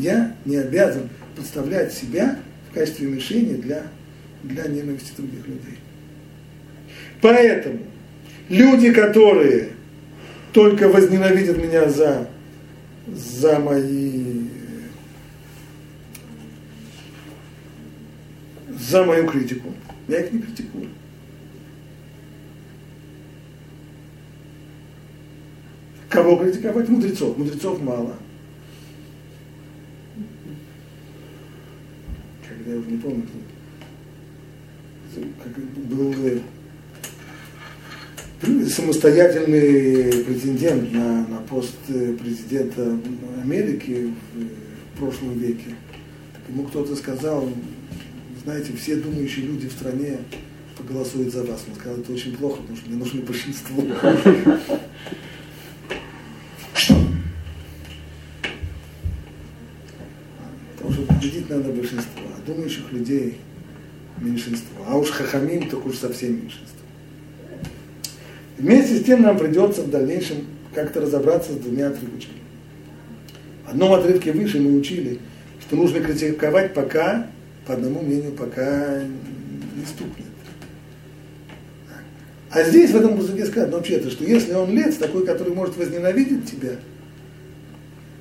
Я 0.00 0.34
не 0.46 0.56
обязан 0.56 1.10
подставлять 1.36 1.92
себя 1.92 2.38
в 2.70 2.74
качестве 2.74 3.06
мишени 3.06 3.54
для, 3.54 3.82
для 4.42 4.64
ненависти 4.66 5.12
других 5.14 5.46
людей. 5.46 5.78
Поэтому 7.20 7.80
люди, 8.48 8.92
которые 8.92 9.72
только 10.54 10.88
возненавидят 10.88 11.58
меня 11.58 11.90
за, 11.90 12.30
за 13.06 13.58
мои 13.58 14.46
за 18.70 19.04
мою 19.04 19.26
критику, 19.28 19.68
я 20.08 20.20
их 20.20 20.32
не 20.32 20.40
критикую. 20.40 20.88
Кого 26.08 26.36
критиковать? 26.36 26.88
Мудрецов. 26.88 27.38
Мудрецов 27.38 27.80
мало. 27.80 28.16
Когда 32.46 32.59
я 32.70 32.78
уже 32.78 32.90
не 32.90 32.98
помню, 32.98 33.22
как 35.42 35.52
был 35.88 36.14
самостоятельный 38.68 40.24
претендент 40.24 40.92
на, 40.92 41.26
на 41.26 41.38
пост 41.40 41.76
президента 41.86 42.96
Америки 43.42 44.14
в 44.94 44.98
прошлом 44.98 45.38
веке. 45.38 45.74
Так 46.32 46.42
ему 46.48 46.64
кто-то 46.64 46.96
сказал, 46.96 47.48
знаете, 48.44 48.72
все 48.74 48.96
думающие 48.96 49.46
люди 49.46 49.68
в 49.68 49.72
стране 49.72 50.18
проголосуют 50.76 51.32
за 51.32 51.44
вас. 51.44 51.64
Он 51.68 51.74
сказал, 51.74 51.98
это 51.98 52.12
очень 52.12 52.36
плохо, 52.36 52.62
потому 52.62 52.76
что 52.76 52.88
мне 52.88 52.98
нужно 52.98 53.22
большинство. 53.22 53.82
Потому 60.90 61.06
что 61.06 61.14
победить 61.14 61.48
надо 61.48 61.70
большинство, 61.70 62.22
а 62.36 62.46
думающих 62.46 62.92
людей 62.92 63.38
меньшинство. 64.20 64.84
А 64.88 64.96
уж 64.98 65.10
хахамим, 65.10 65.68
так 65.68 65.86
уж 65.86 65.96
совсем 65.96 66.32
меньшинство. 66.32 66.66
Вместе 68.58 68.96
с 68.96 69.04
тем 69.04 69.22
нам 69.22 69.38
придется 69.38 69.82
в 69.82 69.90
дальнейшем 69.90 70.38
как-то 70.74 71.00
разобраться 71.00 71.52
с 71.52 71.56
двумя 71.56 71.88
отрывочками. 71.88 72.40
В 73.64 73.70
одном 73.70 73.92
отрывке 73.92 74.32
выше 74.32 74.60
мы 74.60 74.76
учили, 74.76 75.20
что 75.60 75.76
нужно 75.76 76.00
критиковать 76.00 76.74
пока, 76.74 77.28
по 77.66 77.74
одному 77.74 78.02
мнению, 78.02 78.32
пока 78.32 79.00
не 79.00 79.84
стукнет. 79.86 80.26
А 82.50 82.64
здесь, 82.64 82.90
в 82.90 82.96
этом 82.96 83.14
музыке 83.16 83.46
сказано 83.46 83.76
вообще-то, 83.76 84.10
что 84.10 84.24
если 84.24 84.54
он 84.54 84.72
лец, 84.72 84.96
такой, 84.96 85.24
который 85.24 85.54
может 85.54 85.76
возненавидеть 85.76 86.50
тебя, 86.50 86.72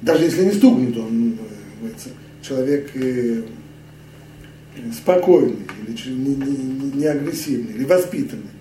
даже 0.04 0.26
если 0.26 0.46
не 0.46 0.52
стукнет, 0.52 0.96
он 0.98 1.34
э, 1.82 1.88
человек 2.42 2.92
э, 2.96 3.44
спокойный, 4.94 5.68
или 5.88 6.12
не, 6.12 6.36
не, 6.36 6.92
не 6.92 7.06
агрессивный, 7.06 7.74
или 7.74 7.86
воспитанный, 7.86 8.52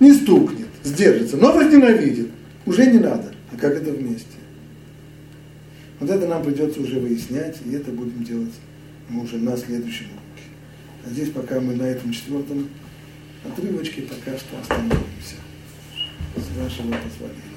не 0.00 0.12
стукнет, 0.12 0.68
сдержится, 0.84 1.36
но 1.36 1.52
возненавидит, 1.52 2.30
уже 2.64 2.86
не 2.90 2.98
надо. 2.98 3.32
А 3.52 3.56
как 3.56 3.74
это 3.74 3.90
вместе? 3.92 4.26
Вот 5.98 6.10
это 6.10 6.26
нам 6.26 6.42
придется 6.44 6.80
уже 6.80 7.00
выяснять, 7.00 7.56
и 7.64 7.72
это 7.72 7.90
будем 7.90 8.22
делать 8.22 8.52
мы 9.08 9.22
уже 9.22 9.38
на 9.38 9.56
следующем 9.56 10.06
уроке. 10.06 10.48
А 11.04 11.10
здесь 11.10 11.30
пока 11.30 11.60
мы 11.60 11.74
на 11.74 11.84
этом 11.84 12.12
четвертом 12.12 12.68
отрывочке 13.44 14.02
пока 14.02 14.36
что 14.36 14.58
остановимся. 14.60 15.36
С 16.36 16.60
вашего 16.60 16.92
позволения. 16.92 17.55